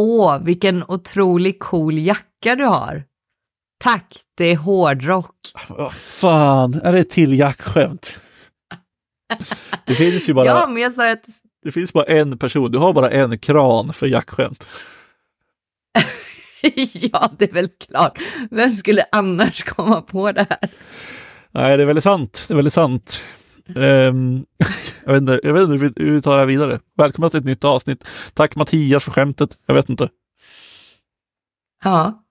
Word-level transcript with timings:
Åh, 0.00 0.38
vilken 0.42 0.84
otroligt 0.88 1.60
cool 1.60 1.98
jacka 1.98 2.54
du 2.56 2.64
har. 2.64 3.04
Tack, 3.84 4.16
det 4.36 4.44
är 4.44 4.56
hårdrock. 4.56 5.34
Vad 5.68 5.92
fan, 5.92 6.74
är 6.74 6.92
det 6.92 6.98
ett 6.98 7.10
till 7.10 7.38
jackskämt? 7.38 8.20
Det 9.86 9.94
finns 9.94 10.28
ju 10.28 10.34
bara, 10.34 10.46
Ja, 10.46 10.66
men 10.68 10.82
jag 10.82 10.92
sa 10.92 11.12
att 11.12 11.24
det 11.62 11.72
finns 11.72 11.92
bara 11.92 12.04
en 12.04 12.38
person, 12.38 12.72
du 12.72 12.78
har 12.78 12.92
bara 12.92 13.10
en 13.10 13.38
kran 13.38 13.92
för 13.92 14.06
jackskämt. 14.06 14.68
ja, 16.92 17.30
det 17.38 17.50
är 17.50 17.54
väl 17.54 17.68
klart. 17.68 18.18
Vem 18.50 18.70
skulle 18.70 19.04
annars 19.12 19.64
komma 19.64 20.00
på 20.00 20.32
det 20.32 20.46
här? 20.50 20.70
Nej, 21.50 21.76
det 21.76 21.82
är 21.82 21.86
väldigt 21.86 22.04
sant. 22.04 22.44
Det 22.48 22.54
är 22.54 22.56
väldigt 22.56 22.74
sant. 22.74 23.24
Ehm, 23.76 24.44
jag, 25.04 25.12
vet 25.12 25.20
inte, 25.20 25.40
jag 25.42 25.52
vet 25.52 25.62
inte 25.68 25.84
hur 26.02 26.14
vi- 26.14 26.22
tar 26.22 26.32
det 26.32 26.38
här 26.38 26.46
vidare. 26.46 26.80
Välkomna 26.96 27.30
till 27.30 27.38
ett 27.38 27.44
nytt 27.44 27.64
avsnitt. 27.64 28.04
Tack 28.34 28.56
Mattias 28.56 29.04
för 29.04 29.10
skämtet. 29.10 29.58
Jag 29.66 29.74
vet 29.74 29.88
inte. 29.88 30.08
Ja, 31.84 32.24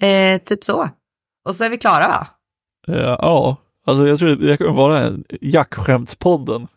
eh, 0.00 0.40
typ 0.42 0.64
så. 0.64 0.88
Och 1.48 1.56
så 1.56 1.64
är 1.64 1.70
vi 1.70 1.78
klara 1.78 2.08
va? 2.08 2.26
Eh, 2.88 3.00
ja, 3.00 3.56
alltså 3.86 4.06
jag 4.08 4.18
tror 4.18 4.28
det 4.36 4.56
kan 4.56 4.74
vara 4.74 4.98
en 4.98 5.24
jackskämtspodden. 5.40 6.68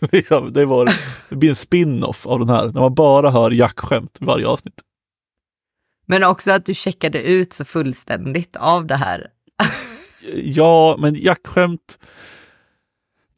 liksom, 0.12 0.52
det, 0.52 0.64
var, 0.64 0.88
det 1.28 1.36
blir 1.36 1.48
en 1.48 1.54
spin-off 1.54 2.26
av 2.26 2.38
den 2.38 2.48
här, 2.48 2.64
när 2.66 2.80
man 2.80 2.94
bara 2.94 3.30
hör 3.30 3.50
jackskämt 3.50 4.18
i 4.20 4.24
varje 4.24 4.46
avsnitt. 4.46 4.82
Men 6.06 6.24
också 6.24 6.50
att 6.52 6.66
du 6.66 6.74
checkade 6.74 7.22
ut 7.22 7.52
så 7.52 7.64
fullständigt 7.64 8.56
av 8.56 8.86
det 8.86 8.96
här. 8.96 9.26
Ja, 10.34 10.96
men 10.98 11.14
jackskämt, 11.14 11.98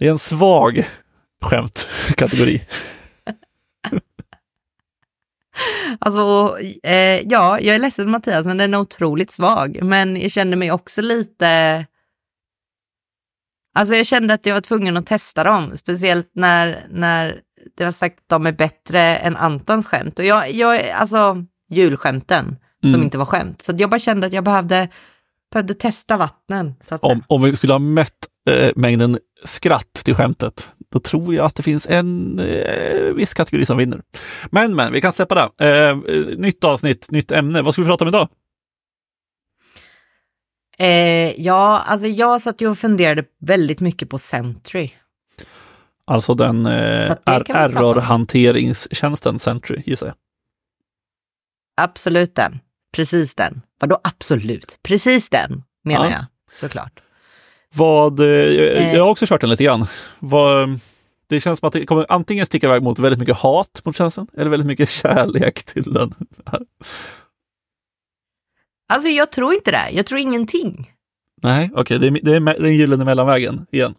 det 0.01 0.07
är 0.07 0.11
en 0.11 0.19
svag 0.19 0.89
skämtkategori. 1.43 2.63
Alltså, 5.99 6.57
eh, 6.83 7.21
ja, 7.29 7.61
jag 7.61 7.75
är 7.75 7.79
ledsen 7.79 8.11
Mattias, 8.11 8.47
men 8.47 8.57
den 8.57 8.75
är 8.75 8.79
otroligt 8.79 9.31
svag. 9.31 9.79
Men 9.83 10.21
jag 10.21 10.31
kände 10.31 10.57
mig 10.57 10.73
också 10.73 11.03
lite... 11.03 11.87
Alltså 13.75 13.95
jag 13.95 14.07
kände 14.07 14.35
att 14.35 14.47
jag 14.47 14.55
var 14.55 14.61
tvungen 14.61 14.97
att 14.97 15.07
testa 15.07 15.45
dem, 15.45 15.77
speciellt 15.77 16.31
när, 16.35 16.87
när 16.91 17.41
det 17.77 17.85
var 17.85 17.93
sagt 17.93 18.19
att 18.19 18.29
de 18.29 18.47
är 18.47 18.53
bättre 18.53 19.01
än 19.17 19.37
Antons 19.37 19.87
skämt. 19.87 20.19
Och 20.19 20.25
jag, 20.25 20.51
jag 20.53 20.91
alltså 20.91 21.45
julskämten, 21.71 22.57
som 22.81 22.95
Mm. 22.95 23.03
inte 23.03 23.19
var 23.19 23.27
skämt. 23.27 23.63
Så 23.63 23.73
jag 23.79 23.91
bara 23.91 23.99
kände 24.01 24.27
att 24.27 24.33
jag 24.33 24.45
behövde, 24.45 24.89
behövde 25.53 25.75
testa 25.75 26.17
vattnen. 26.17 26.75
Om, 27.01 27.25
om 27.27 27.43
vi 27.43 27.57
skulle 27.57 27.73
ha 27.73 27.79
mätt 27.79 28.27
eh, 28.49 28.71
mängden 28.77 29.19
skratt 29.45 29.95
till 29.95 30.15
skämtet, 30.15 30.69
då 30.93 31.01
tror 31.01 31.35
jag 31.35 31.47
att 31.47 31.55
det 31.55 31.63
finns 31.63 31.87
en 31.87 32.39
eh, 32.39 33.15
viss 33.15 33.35
kategori 33.35 33.67
som 33.67 33.77
vinner. 33.77 34.03
Men, 34.51 34.77
men, 34.77 34.93
vi 34.93 35.01
kan 35.01 35.13
släppa 35.13 35.35
det. 35.35 35.51
Eh, 35.69 35.97
nytt 36.39 36.65
avsnitt, 36.65 37.11
nytt 37.11 37.33
ämne. 37.33 37.63
Vad 37.63 37.75
ska 37.75 37.83
vi 37.83 37.89
prata 37.89 38.05
om 38.05 38.09
idag? 38.09 38.29
Eh, 40.79 41.41
ja, 41.41 41.83
alltså 41.87 42.07
jag 42.07 42.43
satt 42.43 42.61
ju 42.61 42.69
och 42.69 42.79
funderade 42.79 43.25
väldigt 43.41 43.81
mycket 43.81 44.11
på 44.11 44.19
Sentry. 44.19 44.91
Alltså 46.05 46.35
den 46.35 46.67
eh, 46.67 47.11
error-hanteringstjänsten 47.27 49.39
Sentry, 49.39 49.83
gissar 49.87 50.07
jag. 50.07 50.17
Absolut 51.81 52.35
den. 52.35 52.59
Precis 52.93 53.35
den. 53.35 53.63
Vadå 53.81 54.01
absolut? 54.05 54.79
Precis 54.83 55.29
den, 55.29 55.63
menar 55.85 56.05
Ja. 56.05 56.11
jag. 56.11 56.25
Såklart. 56.53 57.01
Vad, 57.75 58.21
eh, 58.21 58.27
Eh. 58.27 58.95
jag 58.95 59.03
har 59.05 59.11
också 59.11 59.27
kört 59.29 59.41
den 59.41 59.51
lite 59.51 59.65
grann. 59.65 59.87
Vad, 60.19 60.81
det 61.27 61.41
känns 61.41 61.59
som 61.59 61.67
att 61.67 61.73
det 61.73 61.87
kommer 61.87 62.07
antingen 62.09 62.47
sticka 62.47 62.67
iväg 62.67 62.83
mot 62.83 62.99
väldigt 62.99 63.19
mycket 63.21 63.37
hat 63.37 63.81
mot 63.85 63.97
tjänsten 63.97 64.27
eller 64.37 64.51
väldigt 64.51 64.67
mycket 64.67 64.89
kärlek 65.03 65.63
till 65.63 65.93
den. 65.93 66.15
Alltså 68.89 69.09
jag 69.09 69.33
tror 69.33 69.55
inte 69.55 69.71
det. 69.71 69.89
Jag 69.93 70.07
tror 70.07 70.21
ingenting. 70.21 70.93
Nej, 71.43 71.71
okej, 71.75 71.99
det, 71.99 72.07
är, 72.07 72.11
det, 72.11 72.35
är, 72.37 72.41
det 72.41 72.51
är 72.51 72.65
en 72.65 72.77
gyllene 72.77 73.05
mellanvägen 73.05 73.67
igen. 73.73 73.95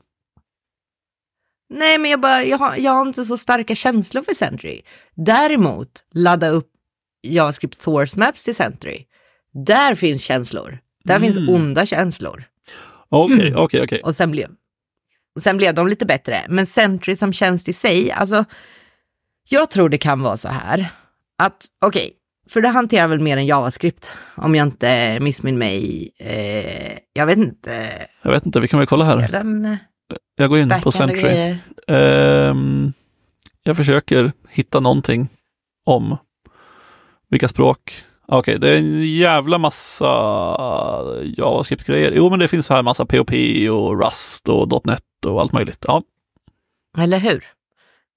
Nej, 1.69 1.97
men 1.97 2.11
jag, 2.11 2.19
bara, 2.21 2.43
jag, 2.43 2.57
har, 2.57 2.75
jag 2.77 2.91
har 2.91 3.01
inte 3.01 3.25
så 3.25 3.37
starka 3.37 3.75
känslor 3.75 4.21
för 4.23 4.33
Sentry. 4.33 4.81
Däremot, 5.15 5.89
ladda 6.13 6.49
upp 6.49 6.67
JavaScript 7.27 7.81
source 7.81 8.19
maps 8.19 8.43
till 8.43 8.55
Sentry. 8.55 9.05
Där 9.53 9.95
finns 9.95 10.21
känslor. 10.21 10.79
Där 11.03 11.15
Mm. 11.15 11.33
finns 11.33 11.49
onda 11.49 11.85
känslor. 11.85 12.43
Okej, 13.11 13.55
okej, 13.55 13.81
okej. 13.83 14.01
Och 14.03 14.15
sen 14.15 14.31
blev, 14.31 14.47
sen 15.39 15.57
blev 15.57 15.73
de 15.75 15.87
lite 15.87 16.05
bättre. 16.05 16.37
Men 16.49 16.65
Sentry 16.65 17.15
som 17.15 17.33
tjänst 17.33 17.69
i 17.69 17.73
sig, 17.73 18.11
alltså, 18.11 18.45
jag 19.49 19.71
tror 19.71 19.89
det 19.89 19.97
kan 19.97 20.21
vara 20.21 20.37
så 20.37 20.47
här 20.47 20.87
att, 21.43 21.65
okej, 21.85 22.11
för 22.49 22.61
det 22.61 22.67
hanterar 22.67 23.07
väl 23.07 23.19
mer 23.19 23.37
än 23.37 23.45
JavaScript, 23.45 24.11
om 24.35 24.55
jag 24.55 24.67
inte 24.67 25.19
missminner 25.19 25.59
mig. 25.59 26.11
Eh, 26.19 26.97
jag 27.13 27.25
vet 27.25 27.37
inte, 27.37 27.91
Jag 28.21 28.31
vet 28.31 28.45
inte, 28.45 28.59
vi 28.59 28.67
kan 28.67 28.79
väl 28.79 28.87
kolla 28.87 29.05
här. 29.05 29.27
den 29.27 29.77
Jag 30.35 30.49
går 30.49 30.59
in 30.59 30.73
på 30.83 30.91
Sentry. 30.91 31.55
Ehm, 31.87 32.93
jag 33.63 33.77
försöker 33.77 34.31
hitta 34.49 34.79
någonting 34.79 35.29
om 35.85 36.17
vilka 37.29 37.47
språk. 37.47 38.03
Okej, 38.33 38.59
det 38.59 38.69
är 38.69 38.77
en 38.77 39.05
jävla 39.05 39.57
massa 39.57 40.05
JavaScript-grejer. 41.37 42.11
Jo, 42.15 42.29
men 42.29 42.39
det 42.39 42.47
finns 42.47 42.69
här 42.69 42.83
massa 42.83 43.05
POP 43.05 43.31
och 43.71 44.05
Rust 44.05 44.49
och 44.49 44.85
.NET 44.85 45.03
och 45.25 45.41
allt 45.41 45.51
möjligt. 45.51 45.85
Ja, 45.87 46.03
Eller 46.97 47.19
hur? 47.19 47.43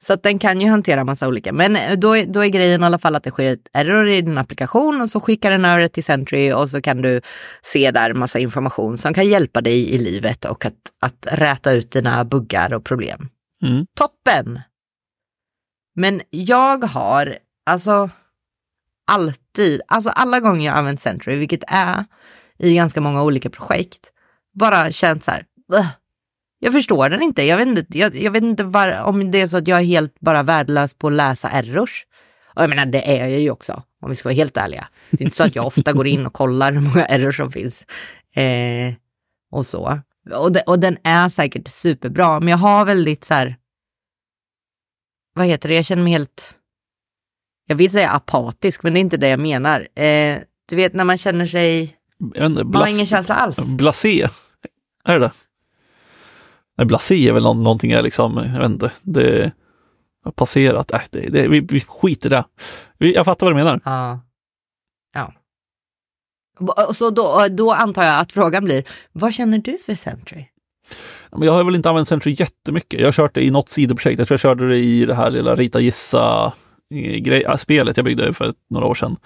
Så 0.04 0.12
att 0.12 0.22
den 0.22 0.38
kan 0.38 0.60
ju 0.60 0.68
hantera 0.68 1.04
massa 1.04 1.28
olika. 1.28 1.52
Men 1.52 1.76
eh, 1.76 1.92
då 1.98 2.16
är, 2.16 2.26
då 2.26 2.44
är 2.44 2.48
grejen 2.48 2.82
i 2.82 2.84
alla 2.84 2.98
fall 2.98 3.14
att 3.14 3.22
det 3.22 3.30
sker 3.30 3.52
ett 3.52 3.68
error 3.72 4.08
i 4.08 4.20
din 4.22 4.38
applikation 4.38 5.00
och 5.00 5.08
så 5.08 5.20
skickar 5.20 5.50
den 5.50 5.64
över 5.64 5.86
till 5.86 6.04
Sentry 6.04 6.52
och 6.52 6.70
så 6.70 6.82
kan 6.82 7.02
du 7.02 7.20
se 7.62 7.90
där 7.90 8.14
massa 8.14 8.38
information 8.38 8.96
som 8.96 9.14
kan 9.14 9.28
hjälpa 9.28 9.60
dig 9.60 9.90
i 9.90 9.98
livet 9.98 10.44
och 10.44 10.64
att, 10.64 10.74
att 11.00 11.26
räta 11.32 11.72
ut 11.72 11.90
dina 11.90 12.24
buggar 12.24 12.74
och 12.74 12.84
problem. 12.84 13.28
mm. 13.62 13.86
Toppen! 13.98 14.60
Men 15.96 16.20
jag 16.30 16.84
har 16.84 17.38
alltså 17.70 18.10
alltid, 19.06 19.80
alltså 19.88 20.10
alla 20.10 20.40
gånger 20.40 20.66
jag 20.66 20.76
använt 20.76 21.00
Century, 21.00 21.36
vilket 21.36 21.64
är 21.66 22.04
i 22.58 22.74
ganska 22.74 23.00
många 23.00 23.22
olika 23.22 23.50
projekt, 23.50 24.12
bara 24.54 24.92
känt 24.92 25.24
så 25.24 25.30
här, 25.30 25.44
"Ugh, 25.72 25.86
jag 26.64 26.72
förstår 26.72 27.08
den 27.08 27.22
inte. 27.22 27.42
Jag 27.42 27.56
vet 27.56 27.66
inte, 27.66 27.98
jag, 27.98 28.16
jag 28.16 28.30
vet 28.30 28.42
inte 28.42 28.64
var, 28.64 29.00
om 29.02 29.30
det 29.30 29.40
är 29.40 29.46
så 29.46 29.56
att 29.56 29.68
jag 29.68 29.80
är 29.80 29.84
helt 29.84 30.20
bara 30.20 30.42
värdelös 30.42 30.94
på 30.94 31.06
att 31.06 31.12
läsa 31.12 31.50
errors. 31.50 32.06
Och 32.56 32.62
jag 32.62 32.70
menar, 32.70 32.86
det 32.86 33.18
är 33.18 33.28
jag 33.28 33.40
ju 33.40 33.50
också, 33.50 33.82
om 34.02 34.08
vi 34.08 34.14
ska 34.14 34.28
vara 34.28 34.34
helt 34.34 34.56
ärliga. 34.56 34.88
Det 35.10 35.22
är 35.22 35.24
inte 35.24 35.36
så 35.36 35.44
att 35.44 35.56
jag 35.56 35.66
ofta 35.66 35.92
går 35.92 36.06
in 36.06 36.26
och 36.26 36.32
kollar 36.32 36.72
hur 36.72 36.80
många 36.80 37.06
errors 37.06 37.36
som 37.36 37.50
finns. 37.50 37.86
Eh, 38.36 38.94
och 39.50 39.66
så. 39.66 40.00
Och, 40.34 40.52
de, 40.52 40.60
och 40.66 40.78
den 40.78 40.96
är 41.04 41.28
säkert 41.28 41.68
superbra, 41.68 42.40
men 42.40 42.48
jag 42.48 42.56
har 42.58 42.84
väldigt 42.84 43.24
så 43.24 43.34
här, 43.34 43.56
vad 45.34 45.46
heter 45.46 45.68
det, 45.68 45.74
jag 45.74 45.84
känner 45.84 46.02
mig 46.02 46.12
helt, 46.12 46.54
jag 47.66 47.76
vill 47.76 47.90
säga 47.90 48.10
apatisk, 48.10 48.82
men 48.82 48.92
det 48.92 48.98
är 48.98 49.00
inte 49.00 49.16
det 49.16 49.28
jag 49.28 49.40
menar. 49.40 49.80
Eh, 49.94 50.38
du 50.68 50.76
vet 50.76 50.94
när 50.94 51.04
man 51.04 51.18
känner 51.18 51.46
sig, 51.46 51.96
inte, 52.36 52.64
man 52.64 52.74
har 52.74 52.88
ingen 52.88 53.06
känsla 53.06 53.34
alls. 53.34 53.58
Blasé, 53.76 54.28
är 55.04 55.18
det? 55.18 55.32
Nej, 56.78 56.86
blasé 56.86 57.28
är 57.28 57.32
väl 57.32 57.42
nå- 57.42 57.54
någonting 57.54 57.90
jag 57.90 58.04
liksom, 58.04 58.36
jag 58.36 58.60
vet 58.60 58.70
inte, 58.70 58.92
det 59.02 59.52
har 60.24 60.32
passerat. 60.32 60.92
Äh, 60.92 61.00
det, 61.10 61.20
det, 61.30 61.48
vi, 61.48 61.60
vi 61.60 61.80
skiter 61.80 62.26
i 62.26 62.30
det. 62.30 62.44
Vi, 62.98 63.14
jag 63.14 63.24
fattar 63.24 63.46
vad 63.46 63.52
du 63.56 63.56
menar. 63.64 63.80
Ja. 63.84 64.20
Ja. 65.14 65.32
Så 66.92 67.10
då, 67.10 67.46
då 67.50 67.72
antar 67.72 68.02
jag 68.02 68.20
att 68.20 68.32
frågan 68.32 68.64
blir, 68.64 68.84
vad 69.12 69.34
känner 69.34 69.58
du 69.58 69.78
för 69.78 69.94
Sentry? 69.94 70.44
Men 71.30 71.42
jag 71.42 71.52
har 71.52 71.64
väl 71.64 71.74
inte 71.74 71.88
använt 71.88 72.08
Sentry 72.08 72.36
jättemycket. 72.38 73.00
Jag 73.00 73.06
har 73.06 73.12
kört 73.12 73.34
det 73.34 73.44
i 73.44 73.50
något 73.50 73.68
sidoprojekt. 73.68 74.18
Jag 74.18 74.28
tror 74.28 74.34
jag 74.34 74.40
körde 74.40 74.68
det 74.68 74.76
i 74.76 75.04
det 75.04 75.14
här 75.14 75.30
lilla 75.30 75.54
rita 75.54 75.80
gissa 75.80 76.52
Eh, 76.90 77.16
grej, 77.16 77.42
äh, 77.42 77.56
spelet 77.56 77.96
jag 77.96 78.04
byggde 78.04 78.32
för 78.32 78.54
några 78.70 78.86
år 78.86 78.94
sedan. 78.94 79.16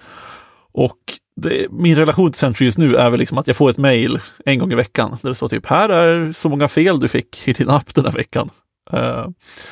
Och 0.71 0.99
det, 1.35 1.67
min 1.71 1.95
relation 1.95 2.31
till 2.31 2.39
Century 2.39 2.65
just 2.65 2.77
nu 2.77 2.95
är 2.95 3.09
väl 3.09 3.19
liksom 3.19 3.37
att 3.37 3.47
jag 3.47 3.55
får 3.55 3.69
ett 3.69 3.77
mail 3.77 4.19
en 4.45 4.59
gång 4.59 4.71
i 4.71 4.75
veckan 4.75 5.17
där 5.21 5.29
det 5.29 5.35
står 5.35 5.49
typ 5.49 5.65
här 5.65 5.89
är 5.89 6.31
så 6.31 6.49
många 6.49 6.67
fel 6.67 6.99
du 6.99 7.07
fick 7.07 7.47
i 7.47 7.53
din 7.53 7.69
app 7.69 7.95
den 7.95 8.05
här 8.05 8.11
veckan. 8.11 8.49
Uh, 8.93 9.27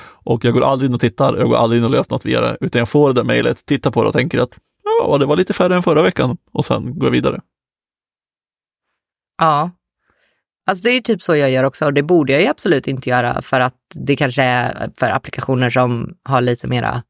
och 0.09 0.45
jag 0.45 0.53
går 0.53 0.62
aldrig 0.62 0.89
in 0.89 0.94
och 0.95 1.01
tittar, 1.01 1.38
jag 1.38 1.50
går 1.50 1.56
aldrig 1.57 1.79
in 1.79 1.85
och 1.85 1.91
löser 1.91 2.12
något 2.12 2.25
via 2.25 2.41
det, 2.41 2.57
utan 2.62 2.79
jag 2.79 2.89
får 2.89 3.07
det 3.07 3.13
där 3.13 3.23
mejlet, 3.23 3.65
tittar 3.65 3.91
på 3.91 4.01
det 4.01 4.07
och 4.07 4.13
tänker 4.13 4.39
att 4.39 4.59
ja, 4.83 5.17
det 5.17 5.25
var 5.25 5.35
lite 5.35 5.53
färre 5.53 5.75
än 5.75 5.83
förra 5.83 6.01
veckan 6.01 6.38
och 6.51 6.65
sen 6.65 7.00
går 7.00 7.06
jag 7.06 7.12
vidare. 7.12 7.41
Ja. 9.38 9.71
Alltså 10.69 10.83
det 10.83 10.89
är 10.89 10.94
ju 10.94 11.01
typ 11.01 11.21
så 11.21 11.35
jag 11.35 11.51
gör 11.51 11.63
också 11.63 11.85
och 11.85 11.94
det 11.94 12.03
borde 12.03 12.33
jag 12.33 12.41
ju 12.41 12.47
absolut 12.47 12.88
inte 12.88 13.09
göra 13.09 13.41
för 13.41 13.59
att 13.59 13.75
det 13.95 14.15
kanske 14.15 14.44
är 14.44 14.89
för 14.97 15.09
applikationer 15.09 15.69
som 15.69 16.17
har 16.23 16.41
lite 16.41 16.67
mera 16.67 17.03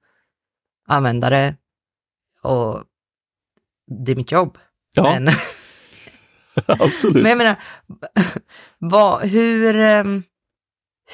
användare 0.87 1.55
och 2.41 2.83
det 4.05 4.11
är 4.11 4.15
mitt 4.15 4.31
jobb. 4.31 4.57
Ja, 4.93 5.03
Men, 5.03 5.29
absolut. 6.67 7.13
men 7.23 7.29
jag 7.29 7.37
menar, 7.37 7.55
vad, 8.77 9.21
hur, 9.21 9.75
ehm, 9.75 10.23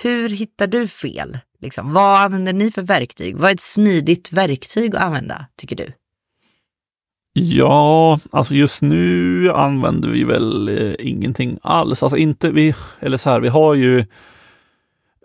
hur 0.03 0.29
hittar 0.29 0.67
du 0.67 0.87
fel? 0.87 1.37
Liksom, 1.59 1.93
vad 1.93 2.21
använder 2.21 2.53
ni 2.53 2.71
för 2.71 2.81
verktyg? 2.81 3.37
Vad 3.37 3.49
är 3.49 3.53
ett 3.53 3.61
smidigt 3.61 4.31
verktyg 4.31 4.95
att 4.95 5.01
använda, 5.01 5.45
tycker 5.57 5.75
du? 5.75 5.93
Ja, 7.33 8.19
alltså 8.31 8.53
just 8.53 8.81
nu 8.81 9.51
använder 9.51 10.09
vi 10.09 10.23
väl 10.23 10.67
eh, 10.69 10.95
ingenting 10.99 11.57
alls. 11.61 12.03
Alltså 12.03 12.17
inte 12.17 12.51
vi, 12.51 12.75
eller 12.99 13.17
så 13.17 13.29
här, 13.29 13.39
vi 13.39 13.47
har 13.47 13.73
ju 13.73 14.05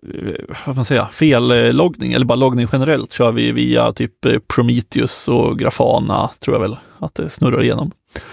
Eh, 0.03 0.57
vad 0.67 0.77
man 0.77 0.85
säga, 0.85 1.07
felloggning 1.07 2.13
eller 2.13 2.27
bara 2.27 2.37
loggning 2.37 2.67
generellt 2.73 3.13
kör 3.13 3.33
vi 3.33 3.53
via 3.53 3.93
typ 3.93 4.25
eh, 4.25 4.39
Prometheus 4.39 5.29
och 5.29 5.59
Grafana 5.59 6.31
tror 6.39 6.57
jag 6.57 6.61
väl 6.61 6.77
att 6.99 7.15
det 7.15 7.31
snurrar 7.31 7.63
igenom. 7.63 7.91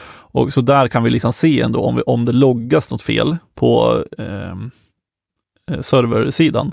Och 0.07 0.53
så 0.53 0.61
där 0.61 0.87
kan 0.87 1.03
vi 1.03 1.09
liksom 1.09 1.33
se 1.33 1.61
ändå 1.61 1.79
om, 1.79 1.95
vi, 1.95 2.01
om 2.01 2.25
det 2.25 2.31
loggas 2.31 2.91
något 2.91 3.01
fel 3.01 3.37
på 3.55 4.03
ehm, 4.17 4.71
eh, 5.71 5.79
serversidan. 5.79 6.71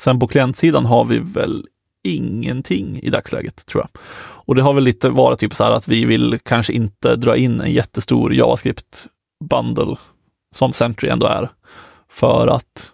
Sen 0.00 0.20
på 0.20 0.26
klientsidan 0.26 0.86
har 0.86 1.04
vi 1.04 1.18
väl 1.18 1.66
ingenting 2.04 3.00
i 3.02 3.10
dagsläget 3.10 3.66
tror 3.66 3.82
jag. 3.82 4.02
Och 4.44 4.54
det 4.54 4.62
har 4.62 4.74
väl 4.74 4.84
lite 4.84 5.08
varit 5.08 5.40
typ 5.40 5.54
så 5.54 5.64
här 5.64 5.70
att 5.70 5.88
vi 5.88 6.04
vill 6.04 6.38
kanske 6.42 6.72
inte 6.72 7.16
dra 7.16 7.36
in 7.36 7.60
en 7.60 7.72
jättestor 7.72 8.34
JavaScript 8.34 9.06
bundle 9.50 9.96
som 10.54 10.72
Sentry 10.72 11.08
ändå 11.08 11.26
är 11.26 11.50
för 12.08 12.46
att 12.46 12.92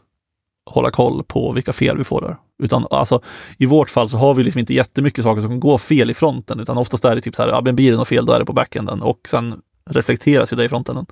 hålla 0.69 0.91
koll 0.91 1.25
på 1.25 1.53
vilka 1.53 1.73
fel 1.73 1.99
vi 1.99 2.05
får 2.05 2.21
där. 2.21 2.37
Utan 2.63 2.87
alltså, 2.91 3.23
i 3.59 3.67
vårt 3.67 3.91
fall 3.91 4.09
så 4.09 4.17
har 4.17 4.35
vi 4.35 4.45
liksom 4.45 4.59
inte 4.59 4.75
jättemycket 4.75 5.25
saker 5.25 5.41
som 5.41 5.51
kan 5.51 5.61
gå 5.61 5.79
fel 5.79 6.11
i 6.11 6.15
fronten, 6.15 6.61
utan 6.61 6.79
oftast 6.79 7.05
är 7.05 7.15
det 7.15 7.21
typ 7.21 7.35
så 7.35 7.43
här, 7.43 7.49
ja, 7.49 7.61
men 7.65 7.77
blir 7.77 7.91
det 7.91 7.97
något 7.97 8.09
fel, 8.09 8.27
då 8.27 8.33
är 8.33 8.39
det 8.39 8.45
på 8.45 8.53
backenden 8.53 9.03
och 9.03 9.21
sen 9.29 9.55
reflekteras 9.91 10.53
ju 10.53 10.57
det 10.57 10.65
i 10.65 10.69
frontenden. 10.69 11.07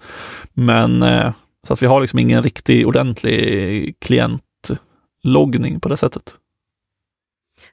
Men 0.52 1.02
eh, 1.02 1.32
så 1.66 1.72
att 1.72 1.82
vi 1.82 1.86
har 1.86 2.00
liksom 2.00 2.18
ingen 2.18 2.42
riktig 2.42 2.86
ordentlig 2.86 3.96
klientloggning 4.00 5.80
på 5.80 5.88
det 5.88 5.96
sättet. 5.96 6.34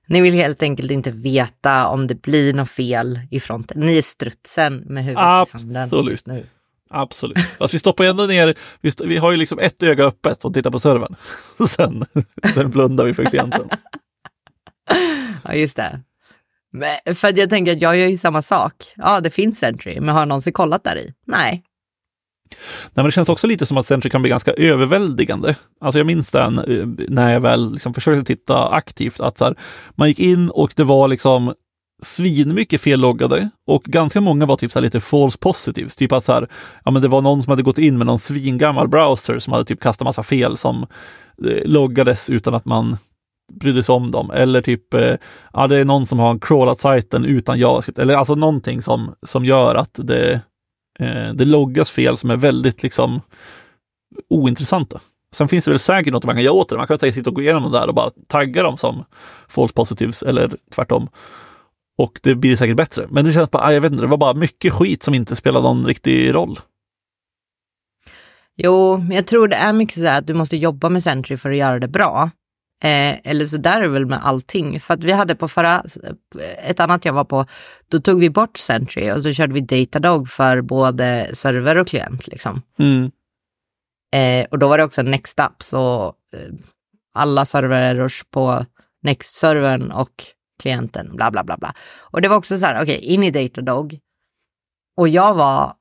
Ni 0.07 0.21
vill 0.21 0.33
helt 0.33 0.63
enkelt 0.63 0.91
inte 0.91 1.11
veta 1.11 1.87
om 1.87 2.07
det 2.07 2.21
blir 2.21 2.53
något 2.53 2.69
fel 2.69 3.19
i 3.31 3.39
fronten. 3.39 3.79
Ni 3.79 3.97
är 3.97 4.01
strutsen 4.01 4.83
med 4.85 5.03
huvudet 5.03 5.23
Absolut. 5.23 5.65
i 5.65 5.73
sanden 5.73 6.17
nu. 6.25 6.45
Absolut. 6.93 7.37
Alltså 7.37 7.75
vi 7.75 7.79
stoppar 7.79 8.03
ändå 8.03 8.23
ner, 8.25 8.55
vi, 8.81 8.91
vi, 9.03 9.17
har 9.17 9.31
ju 9.31 9.37
liksom 9.37 9.59
ett 9.59 9.83
öga 9.83 10.03
öppet 10.03 10.45
och 10.45 10.53
tittar 10.53 10.71
på 10.71 10.79
servern. 10.79 11.15
Sen, 11.67 12.05
sen 12.53 12.71
blundar 12.71 13.05
vi 13.05 13.13
för 13.13 13.25
klienten. 13.25 13.69
ja, 15.43 15.53
just 15.53 15.77
det. 15.77 15.99
Men, 16.71 17.15
för 17.15 17.39
jag 17.39 17.49
tänker 17.49 17.71
att 17.71 17.81
jag 17.81 17.97
gör 17.97 18.07
ju 18.07 18.17
samma 18.17 18.41
sak. 18.41 18.73
Ja, 18.95 19.19
det 19.19 19.29
finns 19.29 19.59
Sentry, 19.59 19.99
men 19.99 20.09
har 20.09 20.21
jag 20.21 20.27
någonsin 20.27 20.53
kollat 20.53 20.83
där 20.83 20.97
i? 20.97 21.13
Nej. 21.27 21.63
Nej, 22.83 22.91
men 22.93 23.05
det 23.05 23.11
känns 23.11 23.29
också 23.29 23.47
lite 23.47 23.65
som 23.65 23.77
att 23.77 23.85
Sentry 23.85 24.09
kan 24.09 24.21
bli 24.21 24.29
ganska 24.29 24.51
överväldigande. 24.51 25.55
Alltså 25.81 25.99
jag 25.99 26.07
minns 26.07 26.31
den 26.31 26.59
eh, 26.59 26.87
när 27.09 27.33
jag 27.33 27.41
väl 27.41 27.71
liksom 27.71 27.93
försökte 27.93 28.35
titta 28.35 28.69
aktivt, 28.69 29.19
att 29.19 29.39
här, 29.39 29.55
man 29.95 30.07
gick 30.07 30.19
in 30.19 30.49
och 30.49 30.73
det 30.75 30.83
var 30.83 31.07
liksom 31.07 31.53
svinmycket 32.01 32.81
felloggade 32.81 33.49
och 33.67 33.83
ganska 33.83 34.21
många 34.21 34.45
var 34.45 34.57
typ 34.57 34.71
så 34.71 34.79
lite 34.79 34.99
false 34.99 35.37
positives. 35.37 35.95
Typ 35.95 36.11
att 36.11 36.25
så 36.25 36.33
här, 36.33 36.47
ja, 36.85 36.91
men 36.91 37.01
det 37.01 37.07
var 37.07 37.21
någon 37.21 37.43
som 37.43 37.51
hade 37.51 37.63
gått 37.63 37.77
in 37.77 37.97
med 37.97 38.07
någon 38.07 38.19
svingammal 38.19 38.87
browser 38.87 39.39
som 39.39 39.53
hade 39.53 39.65
typ 39.65 39.81
kastat 39.81 40.05
massa 40.05 40.23
fel 40.23 40.57
som 40.57 40.87
eh, 41.47 41.65
loggades 41.65 42.29
utan 42.29 42.53
att 42.55 42.65
man 42.65 42.97
brydde 43.53 43.83
sig 43.83 43.93
om 43.93 44.11
dem. 44.11 44.31
Eller 44.31 44.61
typ, 44.61 44.93
eh, 44.93 45.15
ja 45.53 45.67
det 45.67 45.77
är 45.77 45.85
någon 45.85 46.05
som 46.05 46.19
har 46.19 46.39
crawlat 46.39 46.79
sajten 46.79 47.25
utan 47.25 47.59
JavaScript. 47.59 47.99
Eller 47.99 48.15
alltså 48.15 48.35
någonting 48.35 48.81
som, 48.81 49.15
som 49.25 49.45
gör 49.45 49.75
att 49.75 49.99
det, 50.03 50.33
eh, 50.99 51.33
det 51.33 51.45
loggas 51.45 51.91
fel 51.91 52.17
som 52.17 52.29
är 52.29 52.37
väldigt 52.37 52.83
liksom 52.83 53.21
ointressanta. 54.29 54.99
Sen 55.33 55.47
finns 55.47 55.65
det 55.65 55.71
väl 55.71 55.79
säkert 55.79 56.13
något 56.13 56.25
man 56.25 56.35
kan 56.35 56.43
göra 56.43 56.53
åt 56.53 56.69
det. 56.69 56.77
Man 56.77 56.87
kan 56.87 56.99
säkert 56.99 57.15
sitta 57.15 57.29
och 57.29 57.35
gå 57.35 57.41
igenom 57.41 57.71
det 57.71 57.79
där 57.79 57.87
och 57.87 57.95
bara 57.95 58.11
tagga 58.27 58.63
dem 58.63 58.77
som 58.77 59.03
false 59.47 59.73
positives 59.73 60.23
eller 60.23 60.51
tvärtom. 60.75 61.09
Och 61.97 62.19
det 62.23 62.35
blir 62.35 62.55
säkert 62.55 62.77
bättre. 62.77 63.07
Men 63.09 63.25
det 63.25 63.33
känns 63.33 63.51
bara, 63.51 63.73
jag 63.73 63.81
vet 63.81 63.91
inte, 63.91 64.03
det 64.03 64.09
var 64.09 64.17
bara 64.17 64.33
mycket 64.33 64.73
skit 64.73 65.03
som 65.03 65.13
inte 65.13 65.35
spelade 65.35 65.63
någon 65.63 65.85
riktig 65.85 66.33
roll. 66.33 66.59
Jo, 68.55 69.05
jag 69.11 69.27
tror 69.27 69.47
det 69.47 69.55
är 69.55 69.73
mycket 69.73 69.95
så 69.95 70.07
att 70.07 70.27
du 70.27 70.33
måste 70.33 70.57
jobba 70.57 70.89
med 70.89 71.03
Sentry 71.03 71.37
för 71.37 71.51
att 71.51 71.57
göra 71.57 71.79
det 71.79 71.87
bra. 71.87 72.29
Eh, 72.83 73.19
eller 73.23 73.45
så 73.45 73.57
där 73.57 73.77
är 73.77 73.81
det 73.81 73.87
väl 73.87 74.05
med 74.05 74.19
allting. 74.23 74.79
För 74.79 74.93
att 74.93 75.03
vi 75.03 75.11
hade 75.11 75.35
på 75.35 75.47
förra, 75.47 75.83
ett 76.63 76.79
annat 76.79 77.05
jag 77.05 77.13
var 77.13 77.23
på, 77.23 77.45
då 77.87 77.99
tog 77.99 78.19
vi 78.19 78.29
bort 78.29 78.57
Sentry 78.57 79.11
och 79.11 79.21
så 79.21 79.33
körde 79.33 79.53
vi 79.53 79.61
Datadog 79.61 80.29
för 80.29 80.61
både 80.61 81.29
server 81.33 81.77
och 81.77 81.87
klient. 81.87 82.27
Liksom. 82.27 82.61
Mm. 82.79 83.11
Eh, 84.13 84.47
och 84.51 84.59
då 84.59 84.67
var 84.67 84.77
det 84.77 84.83
också 84.83 85.01
Next 85.01 85.39
Up, 85.39 85.63
så 85.63 86.05
eh, 86.33 86.53
alla 87.13 87.45
server 87.45 88.11
på 88.31 88.65
Next-servern 89.03 89.91
och 89.91 90.23
klienten, 90.61 91.15
bla 91.15 91.31
bla 91.31 91.43
bla 91.43 91.57
bla. 91.57 91.73
Och 91.99 92.21
det 92.21 92.27
var 92.27 92.37
också 92.37 92.57
så 92.57 92.65
här, 92.65 92.81
okej, 92.83 92.97
okay, 92.97 93.09
in 93.09 93.23
i 93.23 93.31
Datadog. 93.31 93.99
Och 94.97 95.07
jag 95.07 95.33
var 95.33 95.73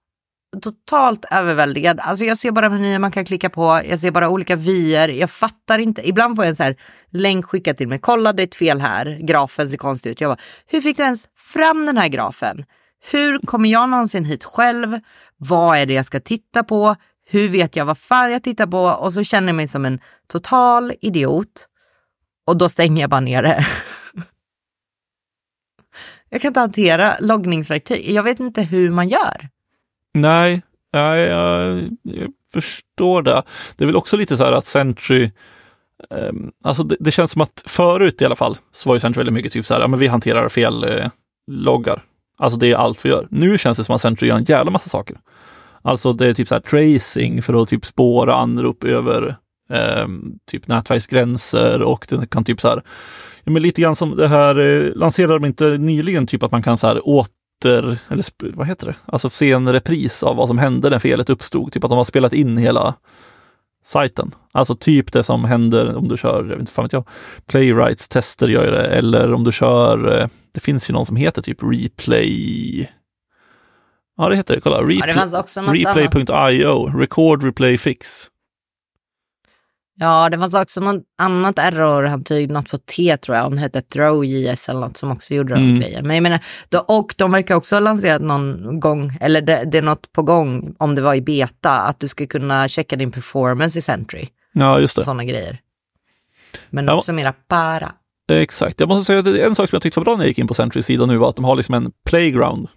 totalt 0.63 1.25
överväldigad. 1.31 2.01
Alltså 2.01 2.25
jag 2.25 2.39
ser 2.39 2.51
bara 2.51 2.69
menyer 2.69 2.99
man 2.99 3.11
kan 3.11 3.25
klicka 3.25 3.51
på, 3.51 3.81
jag 3.89 3.99
ser 3.99 4.11
bara 4.11 4.29
olika 4.29 4.57
vyer, 4.57 5.09
jag 5.09 5.31
fattar 5.31 5.79
inte. 5.79 6.09
Ibland 6.09 6.37
får 6.37 6.45
jag 6.45 6.51
en 6.51 6.57
så 6.57 6.63
här 6.63 6.77
länk 7.11 7.45
skickad 7.45 7.77
till 7.77 7.89
mig, 7.89 7.99
kolla 7.99 8.33
det 8.33 8.43
är 8.43 8.47
ett 8.47 8.55
fel 8.55 8.81
här, 8.81 9.19
grafen 9.21 9.69
ser 9.69 9.77
konstig 9.77 10.11
ut. 10.11 10.21
Jag 10.21 10.31
bara, 10.31 10.41
hur 10.67 10.81
fick 10.81 10.97
du 10.97 11.03
ens 11.03 11.29
fram 11.37 11.87
den 11.87 11.97
här 11.97 12.09
grafen? 12.09 12.65
Hur 13.11 13.39
kommer 13.39 13.69
jag 13.69 13.89
någonsin 13.89 14.25
hit 14.25 14.45
själv? 14.45 14.99
Vad 15.37 15.79
är 15.79 15.87
det 15.87 15.95
jag 15.95 16.07
ska 16.07 16.21
titta 16.21 16.65
på? 16.65 16.97
Hur 17.31 17.49
vet 17.49 17.77
jag 17.77 17.85
vad 17.85 17.99
fan 17.99 18.33
jag 18.33 18.43
tittar 18.43 18.67
på? 18.67 18.79
Och 18.79 19.13
så 19.13 19.25
känner 19.25 19.49
jag 19.49 19.57
mig 19.57 19.69
som 19.69 19.85
en 19.85 20.01
total 20.29 20.93
idiot. 21.01 21.69
Och 22.47 22.57
då 22.57 22.69
stänger 22.69 23.01
jag 23.01 23.11
bara 23.11 23.21
ner 23.21 23.43
det. 23.43 23.67
jag 26.33 26.41
kan 26.41 26.49
inte 26.49 26.61
hantera 26.61 27.17
loggningsverktyg. 27.21 28.11
Jag 28.11 28.23
vet 28.23 28.41
inte 28.41 28.63
hur 28.63 28.91
man 28.91 29.09
gör. 29.09 29.49
Nej, 30.15 30.63
jag, 30.91 31.19
jag, 31.19 31.79
jag 32.03 32.31
förstår 32.53 33.23
det. 33.23 33.43
Det 33.77 33.85
är 33.85 33.87
väl 33.87 33.97
också 33.97 34.17
lite 34.17 34.37
så 34.37 34.45
här 34.45 34.53
att 34.53 34.67
Sentry 34.67 35.31
eh, 36.11 36.33
alltså 36.65 36.83
det, 36.83 36.97
det, 37.01 37.13
känns 37.13 37.31
som 37.31 37.43
att 37.43 37.63
förut 37.67 38.23
i 38.23 38.25
alla 38.25 38.37
fall 38.37 38.57
så 38.73 38.89
var 38.89 38.97
ju 38.97 39.01
Sentry 39.01 39.21
väldigt 39.21 39.35
mycket 39.35 39.53
typ 39.53 39.67
så 39.67 39.75
här, 39.75 39.81
ja 39.81 39.89
men 39.89 39.99
vi 39.99 40.07
hanterar 40.07 40.49
fel 40.49 40.85
eh, 40.85 41.11
loggar. 41.47 42.03
Alltså 42.39 42.59
det 42.59 42.73
är 42.73 42.77
allt 42.77 43.05
vi 43.05 43.09
gör. 43.09 43.29
Nu 43.31 43.59
känns 43.59 43.79
det 43.79 43.85
som 43.85 43.95
att 43.95 44.01
Sentry 44.01 44.29
gör 44.29 44.37
en 44.37 44.45
jävla 44.45 44.71
massa 44.71 44.89
saker. 44.89 45.17
Alltså 45.83 46.13
det 46.13 46.27
är 46.27 46.35
typ 46.35 46.49
så 46.49 46.55
här 46.55 46.63
tracing 46.63 47.43
för 47.43 47.63
att 47.63 47.69
typ 47.69 47.85
spåra 47.85 48.35
anrop 48.35 48.85
över 48.85 49.37
eh, 49.71 50.07
typ 50.51 50.69
nätverksgränser 50.69 51.83
och 51.83 52.07
det 52.09 52.27
kan 52.27 52.45
typ 52.45 52.61
så 52.61 52.69
här, 52.69 52.83
men 53.45 53.63
lite 53.63 53.81
grann 53.81 53.97
som 53.97 54.17
det 54.17 54.29
här, 54.29 54.59
eh, 54.59 54.95
lanserade 54.95 55.35
de 55.35 55.45
inte 55.45 55.79
nyligen 55.79 56.27
typ 56.27 56.43
att 56.43 56.53
man 56.53 56.63
kan 56.63 56.79
så 56.79 56.87
här 56.87 57.09
åt 57.09 57.31
efter, 57.63 57.99
eller 58.09 58.57
vad 58.57 58.67
heter 58.67 58.87
det, 58.87 58.95
alltså 59.07 59.31
se 59.31 59.53
en 59.53 59.73
repris 59.73 60.23
av 60.23 60.37
vad 60.37 60.49
som 60.49 60.59
hände 60.59 60.91
när 60.91 60.99
felet 60.99 61.31
uppstod. 61.31 61.73
Typ 61.73 61.85
att 61.85 61.91
de 61.91 61.99
har 61.99 62.05
spelat 62.05 62.33
in 62.33 62.57
hela 62.57 62.95
sajten. 63.85 64.35
Alltså 64.53 64.77
typ 64.77 65.13
det 65.13 65.23
som 65.23 65.45
händer 65.45 65.97
om 65.97 66.09
du 66.09 66.17
kör, 66.17 66.37
jag 66.37 66.45
vet 66.45 66.61
inte, 66.61 66.73
fan 66.73 66.85
vet 66.85 66.93
jag, 66.93 67.05
Playwrights 67.47 68.09
tester 68.09 68.49
gör 68.49 68.71
det, 68.71 68.87
eller 68.87 69.33
om 69.33 69.45
du 69.45 69.53
kör, 69.53 70.21
eh, 70.21 70.29
det 70.53 70.61
finns 70.61 70.91
ju 70.91 70.95
någon 70.95 71.07
som 71.07 71.17
heter 71.17 71.43
typ 71.43 71.59
Replay, 71.63 72.89
ja 74.17 74.29
det 74.29 74.37
heter 74.37 74.55
det, 74.55 74.61
kolla, 74.61 74.83
Replay.io, 75.73 76.99
Record 76.99 77.43
Replay 77.45 77.79
Fix. 77.79 78.29
Ja, 80.03 80.29
det 80.29 80.39
fanns 80.39 80.55
också 80.55 80.81
något 80.81 81.03
annat 81.23 81.59
error-handtyg, 81.59 82.51
något 82.51 82.71
på 82.71 82.79
T 82.79 83.17
tror 83.17 83.37
jag, 83.37 83.45
hon 83.45 83.59
hette 83.59 83.83
ThrowJS 83.83 84.69
eller 84.69 84.81
något 84.81 84.97
som 84.97 85.11
också 85.11 85.35
gjorde 85.35 85.55
mm. 85.55 85.75
de 85.75 85.81
grejer. 85.81 86.03
Men 86.03 86.17
jag 86.17 86.23
menar, 86.23 86.41
då, 86.69 86.79
och 86.79 87.15
de 87.19 87.33
verkar 87.33 87.55
också 87.55 87.77
ha 87.77 87.81
lanserat 87.81 88.23
någon 88.23 88.81
gång, 88.81 89.19
eller 89.21 89.41
det, 89.41 89.65
det, 89.65 89.79
är 89.79 89.83
något 89.83 90.13
på 90.13 90.23
gång, 90.23 90.75
om 90.79 90.95
det 90.95 91.03
var 91.03 91.15
i 91.15 91.21
beta, 91.21 91.71
att 91.71 92.01
du 92.01 92.09
ska 92.09 92.27
kunna 92.27 92.69
checka 92.69 92.97
din 92.97 93.11
performance 93.11 93.79
i 93.79 93.83
Sentry. 93.83 94.29
Ja, 94.53 94.81
just 94.81 94.97
det. 94.97 95.05
Sådana 95.05 95.25
grejer. 95.25 95.59
Men 96.71 96.87
ja. 96.87 96.95
också 96.95 97.13
mera 97.13 97.33
para. 97.49 97.93
Exakt. 98.33 98.81
Jag 98.81 98.89
måste 98.89 99.05
säga 99.05 99.19
att 99.19 99.27
en 99.27 99.55
sak 99.55 99.71
som 99.71 99.77
jag 99.77 99.83
tyckte 99.83 100.01
var 100.01 100.05
bra 100.05 100.17
när 100.17 100.25
jag 100.25 100.29
gick 100.29 100.39
in 100.39 100.49
på 100.49 100.55
Sentry-sidan 100.55 101.09
nu 101.09 101.17
var 101.17 101.29
att 101.29 101.37
de 101.37 101.45
har 101.45 101.57
liksom 101.57 101.75
en 101.75 101.93
playground, 102.07 102.69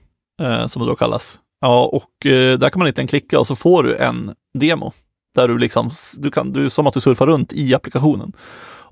eh, 0.42 0.68
som 0.68 0.82
det 0.82 0.88
då 0.88 0.96
kallas. 0.96 1.40
Ja, 1.62 1.86
och 1.86 2.26
eh, 2.26 2.58
där 2.58 2.70
kan 2.70 2.80
man 2.80 2.88
inte 2.88 3.08
klicka 3.08 3.40
och 3.40 3.48
så 3.48 3.56
får 3.56 3.84
du 3.84 3.96
en 3.96 4.34
demo 4.60 4.94
där 5.36 5.48
du 5.48 5.58
liksom, 5.58 5.90
du 6.18 6.32
kan, 6.32 6.54
du, 6.54 6.70
som 6.70 6.88
att 6.88 6.94
du 6.94 7.02
surfar 7.02 7.28
runt 7.28 7.54
i 7.54 7.76
applikationen 7.76 8.34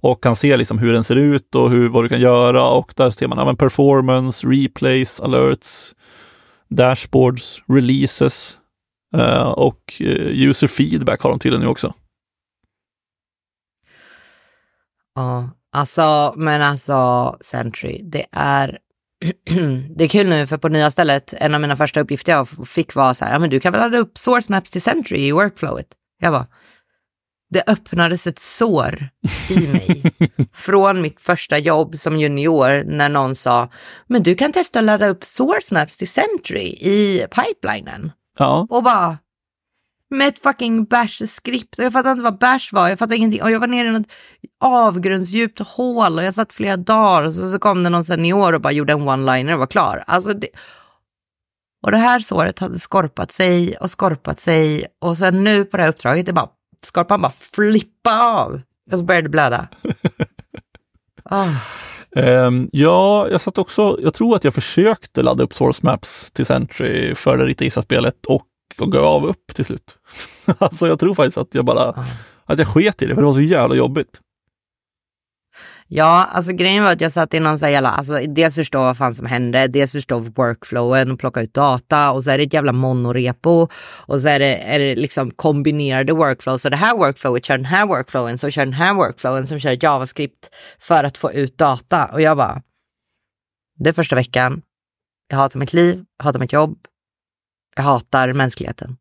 och 0.04 0.24
kan 0.24 0.36
se 0.36 0.58
liksom 0.58 0.78
hur 0.78 0.94
den 0.94 1.04
ser 1.04 1.16
ut 1.16 1.56
och 1.56 1.72
hur, 1.72 1.90
vad 1.90 2.04
du 2.04 2.10
kan 2.10 2.20
göra 2.20 2.68
och 2.68 2.94
där 2.96 3.10
ser 3.10 3.28
man 3.28 3.48
ja, 3.48 3.56
performance, 3.56 4.48
replays, 4.48 5.22
alerts, 5.22 5.96
dashboards, 6.70 7.62
releases 7.68 8.58
uh, 9.18 9.42
och 9.42 10.02
uh, 10.02 10.48
user 10.50 10.68
feedback 10.68 11.22
har 11.22 11.30
de 11.30 11.40
tydligen 11.40 11.62
nu 11.62 11.68
också. 11.68 11.94
Ja, 15.16 15.50
alltså, 15.72 16.34
men 16.38 16.62
alltså 16.62 17.36
Sentry, 17.42 18.02
det 18.04 18.26
är 18.32 18.78
det 19.96 20.04
är 20.04 20.08
kul 20.08 20.30
nu 20.30 20.48
för 20.48 20.58
på 20.58 20.70
nya 20.70 20.92
stället, 20.92 21.34
en 21.38 21.54
av 21.54 21.62
mina 21.62 21.78
första 21.78 22.02
uppgifter 22.02 22.32
jag 22.32 22.68
fick 22.68 22.96
var 22.96 23.14
så 23.14 23.26
här, 23.26 23.34
ja 23.34 23.40
men 23.40 23.50
du 23.50 23.60
kan 23.60 23.72
väl 23.72 23.82
ladda 23.82 23.98
upp 23.98 24.18
source 24.18 24.52
maps 24.52 24.72
till 24.72 24.82
Sentry 24.82 25.18
i 25.18 25.32
workflowet. 25.32 25.88
Jag 26.24 26.34
bara, 26.34 26.48
det 27.50 27.64
öppnades 27.68 28.28
ett 28.28 28.40
sår 28.40 29.10
i 29.50 29.68
mig 29.68 30.04
från 30.54 31.02
mitt 31.02 31.22
första 31.22 31.58
jobb 31.58 31.96
som 31.96 32.20
junior 32.20 32.84
när 32.86 33.10
någon 33.10 33.36
sa, 33.36 33.70
men 34.08 34.24
du 34.24 34.36
kan 34.36 34.52
testa 34.52 34.80
att 34.80 34.86
ladda 34.86 35.08
upp 35.08 35.24
source 35.24 35.74
maps 35.74 35.98
till 35.98 36.10
Sentry 36.10 36.64
i 36.64 37.26
pipelinen. 37.32 38.12
Ja. 38.40 38.68
Och 38.70 38.84
bara, 38.84 39.18
med 40.10 40.28
ett 40.28 40.40
fucking 40.40 40.86
bash-skript 40.86 41.80
och 41.80 41.86
jag 41.86 41.94
fattade 41.94 42.12
inte 42.12 42.24
vad 42.24 42.38
bash 42.38 42.70
var, 42.72 42.90
jag 42.90 43.00
fattade 43.00 43.16
ingenting 43.16 43.42
och 43.44 43.52
jag 43.52 43.60
var 43.60 43.68
nere 43.68 43.88
i 43.88 43.92
något 43.92 44.12
avgrundsdjupt 44.60 45.60
hål 45.60 46.18
och 46.18 46.24
jag 46.24 46.34
satt 46.34 46.54
flera 46.54 46.78
dagar 46.78 47.24
och 47.24 47.34
så, 47.34 47.52
så 47.52 47.60
kom 47.60 47.84
det 47.84 47.90
någon 47.90 48.06
senior 48.06 48.54
och 48.54 48.62
bara 48.62 48.74
gjorde 48.74 48.94
en 48.94 49.10
one-liner 49.10 49.54
och 49.54 49.60
var 49.60 49.68
klar. 49.68 50.04
Alltså 50.08 50.34
det... 50.34 50.48
Och 51.84 51.92
det 51.92 51.98
här 51.98 52.20
såret 52.20 52.60
hade 52.60 52.80
skorpat 52.80 53.32
sig 53.32 53.78
och 53.78 53.92
skorpat 53.92 54.40
sig 54.40 54.86
och 55.02 55.18
sen 55.18 55.44
nu 55.44 55.66
på 55.66 55.78
det 55.78 55.84
här 55.84 55.90
uppdraget, 55.90 56.26
det 56.26 56.34
bara, 56.34 56.50
skorpan 56.86 57.22
bara 57.22 57.32
flippa 57.32 58.36
av 58.44 58.62
och 58.92 59.00
så 59.00 59.06
började 59.06 59.26
det 59.26 59.32
blöda. 59.32 59.68
Oh. 61.32 61.56
Um, 62.16 62.70
ja, 62.72 63.28
jag 63.32 63.42
satt 63.42 63.58
också, 63.58 63.98
jag 64.02 64.14
tror 64.14 64.36
att 64.36 64.44
jag 64.44 64.54
försökte 64.54 65.22
ladda 65.22 65.44
upp 65.44 65.54
source 65.54 65.86
maps 65.86 66.32
till 66.32 66.46
Sentry 66.46 67.16
för 67.16 67.38
det 67.38 67.46
Rita 67.46 67.82
spelet 67.82 68.26
och, 68.26 68.46
och 68.80 68.92
gav 68.92 69.26
upp 69.26 69.56
till 69.56 69.66
slut. 69.66 69.98
alltså 70.58 70.88
jag 70.88 71.00
tror 71.00 71.16
faktiskt 71.16 71.38
att 71.38 71.56
jag 71.56 71.66
bara, 71.66 71.90
oh. 71.90 72.06
att 72.46 72.60
jag 72.60 72.68
sket 72.68 73.02
i 73.02 73.06
det 73.06 73.16
för 73.16 73.22
det 73.22 73.26
var 73.26 73.34
så 73.34 73.42
jävla 73.42 73.76
jobbigt. 73.76 74.22
Ja, 75.88 76.30
alltså 76.32 76.52
grejen 76.52 76.84
var 76.84 76.92
att 76.92 77.02
jag 77.02 77.12
satt 77.12 77.34
i 77.34 77.40
någon 77.40 77.60
så 77.60 77.66
här 77.66 77.72
jävla, 77.72 77.90
alltså 77.90 78.20
dels 78.28 78.56
förstå 78.56 78.80
vad 78.80 78.98
fan 78.98 79.16
som 79.16 79.26
hände, 79.26 79.68
dels 79.68 79.92
förstå 79.92 80.20
workflowen 80.20 81.12
och 81.12 81.20
plocka 81.20 81.42
ut 81.42 81.54
data 81.54 82.12
och 82.12 82.24
så 82.24 82.32
är 82.32 82.38
det 82.38 82.44
ett 82.44 82.54
jävla 82.54 82.72
monorepo 82.72 83.68
och 84.06 84.22
så 84.22 84.28
är 84.28 84.40
det, 84.40 84.58
är 84.58 84.80
det 84.80 84.96
liksom 84.96 85.32
kombinerade 85.32 86.14
workflows. 86.14 86.62
Så 86.62 86.70
det 86.70 86.76
här 86.76 86.98
workflowet 86.98 87.46
kör 87.46 87.58
den 87.58 87.66
här 87.66 87.86
workflowen 87.86 88.38
som 88.38 88.52
kör 88.52 88.66
den 88.66 88.74
här 88.74 88.94
workflowen 88.94 89.48
som 89.48 89.60
kör 89.60 89.84
JavaScript 89.84 90.50
för 90.80 91.04
att 91.04 91.18
få 91.18 91.32
ut 91.32 91.58
data. 91.58 92.06
Och 92.06 92.22
jag 92.22 92.38
bara, 92.38 92.62
det 93.80 93.90
är 93.90 93.94
första 93.94 94.16
veckan, 94.16 94.62
jag 95.30 95.38
hatar 95.38 95.60
mitt 95.60 95.74
liv, 95.74 96.06
jag 96.18 96.26
hatar 96.26 96.40
mitt 96.40 96.54
jobb, 96.54 96.78
jag 97.76 97.84
hatar 97.84 98.34
mänskligheten. 98.34 98.98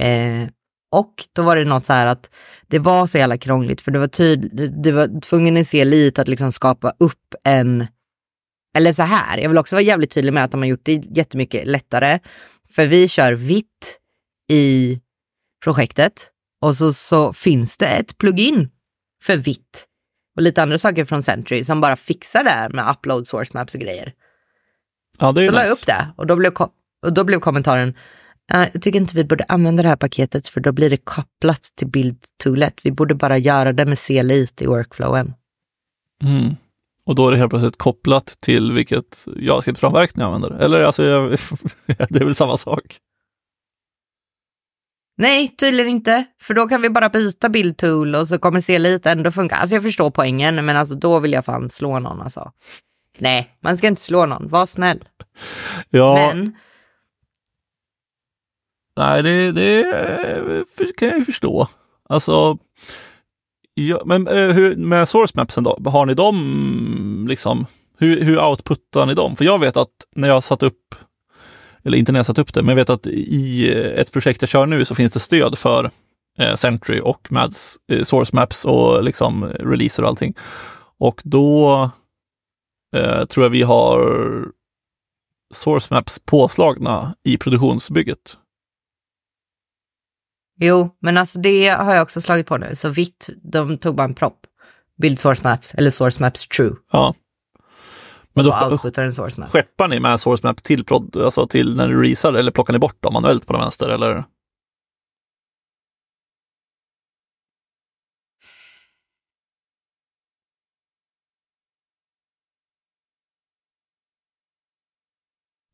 Eh, 0.00 0.48
och 0.96 1.24
då 1.32 1.42
var 1.42 1.56
det 1.56 1.64
något 1.64 1.84
så 1.84 1.92
här 1.92 2.06
att 2.06 2.30
det 2.66 2.78
var 2.78 3.06
så 3.06 3.18
jävla 3.18 3.38
krångligt 3.38 3.80
för 3.80 3.90
det 3.90 3.98
var 3.98 4.08
tydligt, 4.08 4.82
det 4.82 4.92
var 4.92 5.20
tvungen 5.20 5.56
att 5.56 5.66
se 5.66 5.84
lite 5.84 6.20
att 6.20 6.28
liksom 6.28 6.52
skapa 6.52 6.92
upp 6.98 7.34
en, 7.44 7.86
eller 8.76 8.92
så 8.92 9.02
här, 9.02 9.38
jag 9.38 9.48
vill 9.48 9.58
också 9.58 9.74
vara 9.74 9.82
jävligt 9.82 10.10
tydlig 10.10 10.32
med 10.32 10.44
att 10.44 10.50
de 10.50 10.60
har 10.60 10.68
gjort 10.68 10.84
det 10.84 10.92
jättemycket 10.92 11.66
lättare. 11.66 12.18
För 12.70 12.86
vi 12.86 13.08
kör 13.08 13.32
vitt 13.32 13.98
i 14.48 15.00
projektet 15.64 16.30
och 16.60 16.76
så, 16.76 16.92
så 16.92 17.32
finns 17.32 17.78
det 17.78 17.86
ett 17.86 18.18
plugin 18.18 18.70
för 19.22 19.36
vitt 19.36 19.86
och 20.36 20.42
lite 20.42 20.62
andra 20.62 20.78
saker 20.78 21.04
från 21.04 21.22
Sentry 21.22 21.64
som 21.64 21.80
bara 21.80 21.96
fixar 21.96 22.44
det 22.44 22.50
här 22.50 22.68
med 22.68 22.90
upload 22.90 23.28
source 23.28 23.50
maps 23.54 23.74
och 23.74 23.80
grejer. 23.80 24.12
Ja, 25.18 25.32
det 25.32 25.44
är 25.44 25.46
så 25.46 25.52
nice. 25.52 25.62
la 25.62 25.68
jag 25.68 25.72
upp 25.72 25.86
det 25.86 26.12
och 26.16 26.26
då 26.26 26.36
blev, 26.36 26.52
och 27.02 27.12
då 27.12 27.24
blev 27.24 27.40
kommentaren, 27.40 27.94
jag 28.48 28.82
tycker 28.82 29.00
inte 29.00 29.16
vi 29.16 29.24
borde 29.24 29.44
använda 29.48 29.82
det 29.82 29.88
här 29.88 29.96
paketet 29.96 30.48
för 30.48 30.60
då 30.60 30.72
blir 30.72 30.90
det 30.90 30.96
kopplat 30.96 31.62
till 31.76 31.88
bildtoolet. 31.88 32.80
Vi 32.82 32.92
borde 32.92 33.14
bara 33.14 33.38
göra 33.38 33.72
det 33.72 33.86
med 33.86 33.98
C-lit 33.98 34.62
i 34.62 34.66
workflowen. 34.66 35.34
Mm. 36.22 36.56
Och 37.06 37.14
då 37.14 37.28
är 37.28 37.32
det 37.32 37.38
helt 37.38 37.50
plötsligt 37.50 37.78
kopplat 37.78 38.36
till 38.40 38.72
vilket 38.72 39.24
JavaScript-framverk 39.36 40.16
ni 40.16 40.24
använder? 40.24 40.50
Eller 40.50 40.80
alltså, 40.80 41.04
jag, 41.04 41.30
det 41.86 42.20
är 42.20 42.24
väl 42.24 42.34
samma 42.34 42.56
sak? 42.56 42.98
Nej, 45.18 45.48
tydligen 45.48 45.90
inte. 45.90 46.24
För 46.40 46.54
då 46.54 46.68
kan 46.68 46.82
vi 46.82 46.90
bara 46.90 47.08
byta 47.08 47.48
bildtool 47.48 48.14
och 48.14 48.28
så 48.28 48.38
kommer 48.38 48.60
C-lit 48.60 49.06
ändå 49.06 49.32
funka. 49.32 49.56
Alltså 49.56 49.76
jag 49.76 49.82
förstår 49.82 50.10
poängen, 50.10 50.64
men 50.64 50.76
alltså 50.76 50.94
då 50.94 51.18
vill 51.18 51.32
jag 51.32 51.44
fan 51.44 51.70
slå 51.70 51.98
någon 51.98 52.22
alltså. 52.22 52.52
Nej, 53.18 53.56
man 53.60 53.76
ska 53.76 53.86
inte 53.86 54.02
slå 54.02 54.26
någon. 54.26 54.48
Var 54.48 54.66
snäll. 54.66 55.04
Ja. 55.90 56.14
Men 56.14 56.56
Nej, 58.96 59.22
det, 59.22 59.52
det 59.52 60.96
kan 60.96 61.08
jag 61.08 61.18
ju 61.18 61.24
förstå. 61.24 61.68
Alltså, 62.08 62.58
ja, 63.74 64.02
men 64.04 64.28
eh, 64.28 64.52
hur, 64.52 64.76
med 64.76 65.08
source 65.08 65.32
mapsen 65.36 65.64
då, 65.64 65.78
har 65.84 66.06
ni 66.06 66.14
dem 66.14 67.26
liksom, 67.28 67.66
hur, 67.98 68.22
hur 68.22 68.40
outputtar 68.40 69.06
ni 69.06 69.14
dem? 69.14 69.36
För 69.36 69.44
jag 69.44 69.58
vet 69.58 69.76
att 69.76 69.90
när 70.14 70.28
jag 70.28 70.44
satt 70.44 70.62
upp, 70.62 70.94
eller 71.84 71.98
inte 71.98 72.12
när 72.12 72.18
jag 72.18 72.26
satt 72.26 72.38
upp 72.38 72.54
det, 72.54 72.62
men 72.62 72.68
jag 72.68 72.76
vet 72.76 72.90
att 72.90 73.06
i 73.06 73.70
eh, 73.72 74.00
ett 74.00 74.12
projekt 74.12 74.42
jag 74.42 74.48
kör 74.48 74.66
nu 74.66 74.84
så 74.84 74.94
finns 74.94 75.12
det 75.12 75.20
stöd 75.20 75.58
för 75.58 75.90
eh, 76.38 76.54
Sentry 76.54 77.00
och 77.00 77.32
Mads 77.32 77.76
eh, 77.92 78.02
source 78.02 78.36
maps 78.36 78.64
och 78.64 79.04
liksom 79.04 79.44
releaser 79.44 80.02
och 80.02 80.08
allting. 80.08 80.34
Och 80.98 81.20
då 81.24 81.90
eh, 82.96 83.24
tror 83.24 83.44
jag 83.44 83.50
vi 83.50 83.62
har 83.62 84.00
source 85.54 85.94
maps 85.94 86.18
påslagna 86.18 87.14
i 87.24 87.36
produktionsbygget. 87.36 88.38
Jo, 90.60 90.96
men 91.00 91.16
alltså 91.16 91.38
det 91.38 91.68
har 91.68 91.94
jag 91.94 92.02
också 92.02 92.20
slagit 92.20 92.46
på 92.46 92.56
nu. 92.56 92.74
Så 92.74 92.88
vitt, 92.88 93.30
de 93.52 93.78
tog 93.78 93.96
bara 93.96 94.04
en 94.04 94.14
propp. 94.14 94.38
Build 95.02 95.18
source 95.18 95.42
maps 95.44 95.74
eller 95.74 95.90
source 95.90 96.22
maps 96.22 96.48
true. 96.48 96.72
Ja. 96.92 97.14
Men 98.34 98.44
då 98.44 98.68
outputar 98.70 99.04
en 99.04 99.12
source 99.12 99.40
map. 99.40 99.50
skeppar 99.50 99.88
ni 99.88 100.00
med 100.00 100.20
source 100.20 100.46
map 100.46 100.62
till, 100.62 100.84
prod, 100.84 101.16
alltså 101.16 101.46
till 101.46 101.76
när 101.76 101.88
du 101.88 102.02
reasar 102.02 102.32
eller 102.32 102.50
plockar 102.50 102.72
ni 102.72 102.78
bort 102.78 103.02
dem 103.02 103.12
manuellt 103.12 103.46
på 103.46 103.52
den 103.52 103.62
vänster 103.62 103.88
eller? 103.88 104.24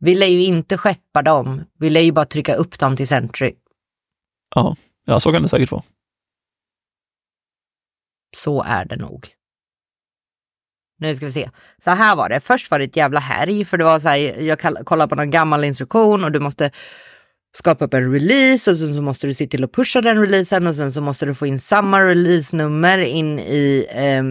Vi 0.04 0.14
lär 0.14 0.26
ju 0.26 0.42
inte 0.42 0.76
skeppa 0.78 1.22
dem. 1.22 1.64
Vi 1.78 1.90
lär 1.90 2.00
ju 2.00 2.12
bara 2.12 2.24
trycka 2.24 2.54
upp 2.54 2.78
dem 2.78 2.96
till 2.96 3.08
Sentry. 3.08 3.54
Ja, 4.54 4.76
ja 5.04 5.20
så 5.20 5.32
kan 5.32 5.42
det 5.42 5.48
säkert 5.48 5.70
vara. 5.70 5.82
Så 8.36 8.62
är 8.62 8.84
det 8.84 8.96
nog. 8.96 9.28
Nu 10.98 11.16
ska 11.16 11.26
vi 11.26 11.32
se. 11.32 11.50
Så 11.84 11.90
här 11.90 12.16
var 12.16 12.28
det. 12.28 12.40
Först 12.40 12.70
var 12.70 12.78
det 12.78 12.84
ett 12.84 12.96
jävla 12.96 13.20
härj 13.20 13.64
för 13.64 13.78
det 13.78 13.84
var 13.84 14.00
så 14.00 14.08
här, 14.08 14.16
jag 14.42 14.60
kollade 14.86 15.08
på 15.08 15.14
någon 15.14 15.30
gammal 15.30 15.64
instruktion 15.64 16.24
och 16.24 16.32
du 16.32 16.40
måste 16.40 16.70
skapa 17.54 17.84
upp 17.84 17.94
en 17.94 18.12
release 18.12 18.70
och 18.70 18.76
sen 18.76 18.94
så 18.94 19.02
måste 19.02 19.26
du 19.26 19.34
se 19.34 19.46
till 19.46 19.64
att 19.64 19.72
pusha 19.72 20.00
den 20.00 20.20
releasen 20.20 20.66
och 20.66 20.76
sen 20.76 20.92
så 20.92 21.00
måste 21.00 21.26
du 21.26 21.34
få 21.34 21.46
in 21.46 21.60
samma 21.60 22.00
releasenummer 22.00 22.98
in 22.98 23.38
i 23.38 23.86
eh, 23.90 24.22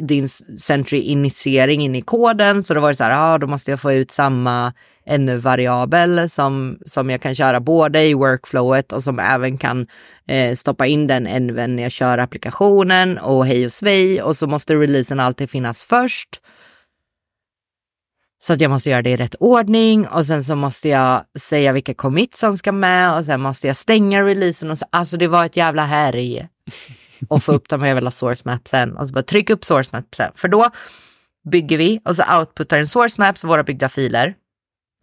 din 0.00 0.28
Sentry-initiering 0.58 1.84
in 1.84 1.94
i 1.94 2.02
koden. 2.02 2.64
Så 2.64 2.74
då 2.74 2.80
var 2.80 2.88
det 2.88 2.94
så 2.94 3.04
här, 3.04 3.10
ja 3.10 3.34
ah, 3.34 3.38
då 3.38 3.46
måste 3.46 3.70
jag 3.70 3.80
få 3.80 3.92
ut 3.92 4.10
samma 4.10 4.72
NU-variabel 5.18 6.30
som, 6.30 6.78
som 6.86 7.10
jag 7.10 7.20
kan 7.20 7.34
köra 7.34 7.60
både 7.60 8.04
i 8.04 8.14
workflowet 8.14 8.92
och 8.92 9.02
som 9.02 9.18
även 9.18 9.58
kan 9.58 9.86
eh, 10.28 10.54
stoppa 10.54 10.86
in 10.86 11.06
den 11.06 11.26
även 11.26 11.76
när 11.76 11.82
jag 11.82 11.92
kör 11.92 12.18
applikationen 12.18 13.18
och 13.18 13.46
hej 13.46 13.66
och 13.66 13.72
svej 13.72 14.22
och 14.22 14.36
så 14.36 14.46
måste 14.46 14.74
releasen 14.74 15.20
alltid 15.20 15.50
finnas 15.50 15.84
först. 15.84 16.40
Så 18.46 18.52
att 18.52 18.60
jag 18.60 18.70
måste 18.70 18.90
göra 18.90 19.02
det 19.02 19.10
i 19.10 19.16
rätt 19.16 19.34
ordning 19.40 20.08
och 20.08 20.26
sen 20.26 20.44
så 20.44 20.56
måste 20.56 20.88
jag 20.88 21.24
säga 21.40 21.72
vilka 21.72 21.94
commits 21.94 22.38
som 22.38 22.58
ska 22.58 22.72
med 22.72 23.18
och 23.18 23.24
sen 23.24 23.40
måste 23.40 23.66
jag 23.66 23.76
stänga 23.76 24.22
releasen 24.22 24.70
och 24.70 24.78
så, 24.78 24.86
alltså 24.90 25.16
det 25.16 25.26
var 25.26 25.44
ett 25.44 25.56
jävla 25.56 25.84
härj. 25.84 26.48
Och 27.28 27.42
få 27.42 27.52
upp 27.52 27.68
de 27.68 27.80
här 27.80 27.88
jävla 27.88 28.10
source 28.10 28.42
mapsen 28.44 28.96
och 28.96 29.06
så 29.06 29.14
bara 29.14 29.22
trycka 29.22 29.52
upp 29.52 29.64
source 29.64 29.90
mapsen. 29.92 30.32
För 30.34 30.48
då 30.48 30.70
bygger 31.50 31.78
vi 31.78 32.00
och 32.04 32.16
så 32.16 32.38
outputar 32.38 32.78
en 32.78 32.86
source 32.86 33.14
maps, 33.18 33.44
våra 33.44 33.62
byggda 33.62 33.88
filer. 33.88 34.34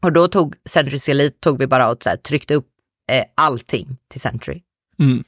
Och 0.03 0.13
då 0.13 0.27
tog 0.27 0.55
Sentry 0.69 1.11
Elite, 1.11 1.39
tog 1.39 1.59
vi 1.59 1.67
bara 1.67 1.89
och 1.89 2.03
så 2.03 2.09
här, 2.09 2.17
tryckte 2.17 2.55
upp 2.55 2.67
eh, 3.11 3.25
allting 3.35 3.97
till 4.07 4.21
Sentry. 4.21 4.61
Mm. 4.99 5.23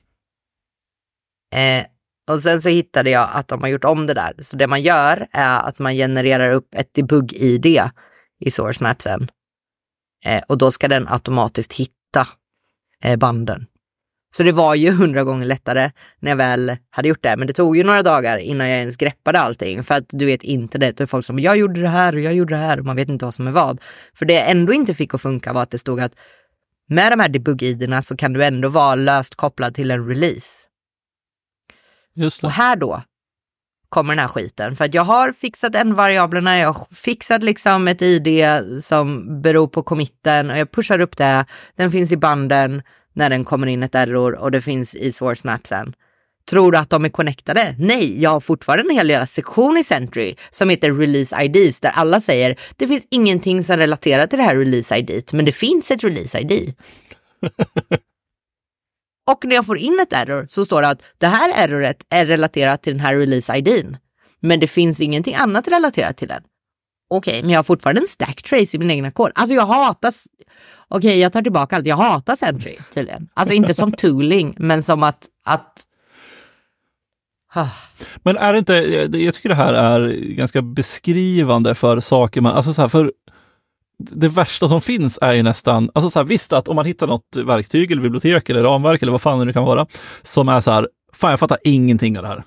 Eh, 1.55 1.85
och 2.27 2.41
sen 2.41 2.61
så 2.61 2.69
hittade 2.69 3.09
jag 3.09 3.29
att 3.33 3.47
de 3.47 3.61
har 3.61 3.67
gjort 3.67 3.83
om 3.83 4.07
det 4.07 4.13
där. 4.13 4.33
Så 4.39 4.57
det 4.57 4.67
man 4.67 4.81
gör 4.81 5.27
är 5.31 5.59
att 5.59 5.79
man 5.79 5.93
genererar 5.93 6.51
upp 6.51 6.75
ett 6.75 6.93
debug-id 6.93 7.65
i 8.39 8.51
source 8.51 8.83
mapsen. 8.83 9.31
Eh, 10.25 10.43
och 10.47 10.57
då 10.57 10.71
ska 10.71 10.87
den 10.87 11.07
automatiskt 11.07 11.73
hitta 11.73 12.27
eh, 13.03 13.17
banden. 13.17 13.65
Så 14.35 14.43
det 14.43 14.51
var 14.51 14.75
ju 14.75 14.91
hundra 15.01 15.23
gånger 15.23 15.45
lättare 15.45 15.91
när 16.19 16.31
jag 16.31 16.35
väl 16.35 16.77
hade 16.89 17.07
gjort 17.07 17.23
det. 17.23 17.37
Men 17.37 17.47
det 17.47 17.53
tog 17.53 17.77
ju 17.77 17.83
några 17.83 18.03
dagar 18.03 18.37
innan 18.37 18.69
jag 18.69 18.79
ens 18.79 18.97
greppade 18.97 19.39
allting. 19.39 19.83
För 19.83 19.95
att 19.95 20.05
du 20.09 20.25
vet 20.25 20.43
internet 20.43 20.99
och 20.99 21.09
folk 21.09 21.25
som 21.25 21.39
jag 21.39 21.57
gjorde 21.57 21.81
det 21.81 21.89
här 21.89 22.15
och 22.15 22.21
jag 22.21 22.33
gjorde 22.33 22.53
det 22.53 22.61
här 22.61 22.79
och 22.79 22.85
man 22.85 22.95
vet 22.95 23.09
inte 23.09 23.25
vad 23.25 23.33
som 23.33 23.47
är 23.47 23.51
vad. 23.51 23.81
För 24.13 24.25
det 24.25 24.33
jag 24.33 24.49
ändå 24.49 24.73
inte 24.73 24.93
fick 24.93 25.13
att 25.13 25.21
funka 25.21 25.53
var 25.53 25.63
att 25.63 25.71
det 25.71 25.79
stod 25.79 25.99
att 25.99 26.13
med 26.89 27.11
de 27.11 27.19
här 27.19 27.29
debug-iderna 27.29 28.01
så 28.01 28.17
kan 28.17 28.33
du 28.33 28.43
ändå 28.43 28.69
vara 28.69 28.95
löst 28.95 29.35
kopplad 29.35 29.75
till 29.75 29.91
en 29.91 30.07
release. 30.07 30.72
Och 32.43 32.51
här 32.51 32.75
då 32.75 33.03
kommer 33.89 34.15
den 34.15 34.19
här 34.19 34.27
skiten. 34.27 34.75
För 34.75 34.85
att 34.85 34.93
jag 34.93 35.03
har 35.03 35.31
fixat 35.31 35.75
en 35.75 35.95
variablerna, 35.95 36.59
jag 36.59 36.73
har 36.73 36.87
fixat 36.95 37.43
liksom 37.43 37.87
ett 37.87 38.01
ID 38.01 38.45
som 38.81 39.41
beror 39.41 39.67
på 39.67 39.83
committen 39.83 40.51
och 40.51 40.57
jag 40.57 40.71
pushar 40.71 40.99
upp 40.99 41.17
det. 41.17 41.45
Den 41.75 41.91
finns 41.91 42.11
i 42.11 42.17
banden 42.17 42.81
när 43.13 43.29
den 43.29 43.45
kommer 43.45 43.67
in 43.67 43.83
ett 43.83 43.95
error 43.95 44.33
och 44.35 44.51
det 44.51 44.61
finns 44.61 44.95
i 44.95 45.11
source 45.11 45.41
mapsen. 45.43 45.93
Tror 46.49 46.71
du 46.71 46.77
att 46.77 46.89
de 46.89 47.05
är 47.05 47.09
connectade? 47.09 47.75
Nej, 47.79 48.21
jag 48.21 48.29
har 48.29 48.39
fortfarande 48.39 48.83
en 48.91 48.97
hel 48.97 49.09
jävla 49.09 49.27
sektion 49.27 49.77
i 49.77 49.83
Sentry 49.83 50.35
som 50.51 50.69
heter 50.69 50.91
Release 50.91 51.43
IDs 51.43 51.79
där 51.79 51.91
alla 51.91 52.21
säger 52.21 52.59
det 52.77 52.87
finns 52.87 53.07
ingenting 53.11 53.63
som 53.63 53.77
relaterar 53.77 54.27
till 54.27 54.39
det 54.39 54.45
här 54.45 54.55
Release 54.55 54.97
ID, 54.97 55.23
men 55.33 55.45
det 55.45 55.51
finns 55.51 55.91
ett 55.91 56.03
Release 56.03 56.39
ID. 56.39 56.73
Och 59.31 59.45
när 59.45 59.55
jag 59.55 59.65
får 59.65 59.77
in 59.77 59.99
ett 60.01 60.13
error 60.13 60.47
så 60.49 60.65
står 60.65 60.81
det 60.81 60.87
att 60.87 61.01
det 61.17 61.27
här 61.27 61.51
erroret 61.55 61.97
är 62.09 62.25
relaterat 62.25 62.83
till 62.83 62.93
den 62.93 62.99
här 62.99 63.17
Release 63.17 63.57
IDn, 63.57 63.97
men 64.39 64.59
det 64.59 64.67
finns 64.67 65.01
ingenting 65.01 65.35
annat 65.35 65.67
relaterat 65.67 66.17
till 66.17 66.27
den. 66.27 66.43
Okej, 67.09 67.31
okay, 67.31 67.41
men 67.41 67.49
jag 67.49 67.57
har 67.57 67.63
fortfarande 67.63 68.01
en 68.01 68.07
stack 68.07 68.43
trace 68.43 68.77
i 68.77 68.79
min 68.79 68.91
egna 68.91 69.11
kod. 69.11 69.31
Alltså 69.35 69.53
jag 69.53 69.65
hatar... 69.65 70.11
Okej, 70.87 71.09
okay, 71.09 71.19
jag 71.19 71.33
tar 71.33 71.41
tillbaka 71.41 71.75
allt. 71.75 71.85
Jag 71.85 71.95
hatar 71.95 72.35
Sentry 72.35 72.77
tydligen. 72.93 73.29
Alltså 73.33 73.53
inte 73.53 73.73
som 73.73 73.91
tooling, 73.91 74.55
men 74.57 74.83
som 74.83 75.03
att... 75.03 75.27
att... 75.45 75.83
Ah. 77.55 77.67
Men 78.23 78.37
är 78.37 78.53
det 78.53 78.59
inte, 78.59 78.73
jag 79.17 79.33
tycker 79.33 79.49
det 79.49 79.55
här 79.55 79.73
är 79.73 80.09
ganska 80.15 80.61
beskrivande 80.61 81.75
för 81.75 81.99
saker 81.99 82.41
man, 82.41 82.53
alltså 82.55 82.73
så 82.73 82.81
här, 82.81 82.89
för 82.89 83.11
det 84.11 84.27
värsta 84.27 84.67
som 84.67 84.81
finns 84.81 85.19
är 85.21 85.33
ju 85.33 85.43
nästan, 85.43 85.89
alltså 85.93 86.09
så 86.09 86.19
här, 86.19 86.25
visst 86.25 86.53
att 86.53 86.67
om 86.67 86.75
man 86.75 86.85
hittar 86.85 87.07
något 87.07 87.35
verktyg 87.35 87.91
eller 87.91 88.01
bibliotek 88.01 88.49
eller 88.49 88.63
ramverk 88.63 89.01
eller 89.01 89.11
vad 89.11 89.21
fan 89.21 89.39
det 89.39 89.45
nu 89.45 89.53
kan 89.53 89.63
vara, 89.63 89.87
som 90.23 90.49
är 90.49 90.61
så 90.61 90.71
här, 90.71 90.87
fan 91.13 91.29
jag 91.29 91.39
fattar 91.39 91.57
ingenting 91.63 92.17
av 92.17 92.23
det 92.23 92.29
här. 92.29 92.43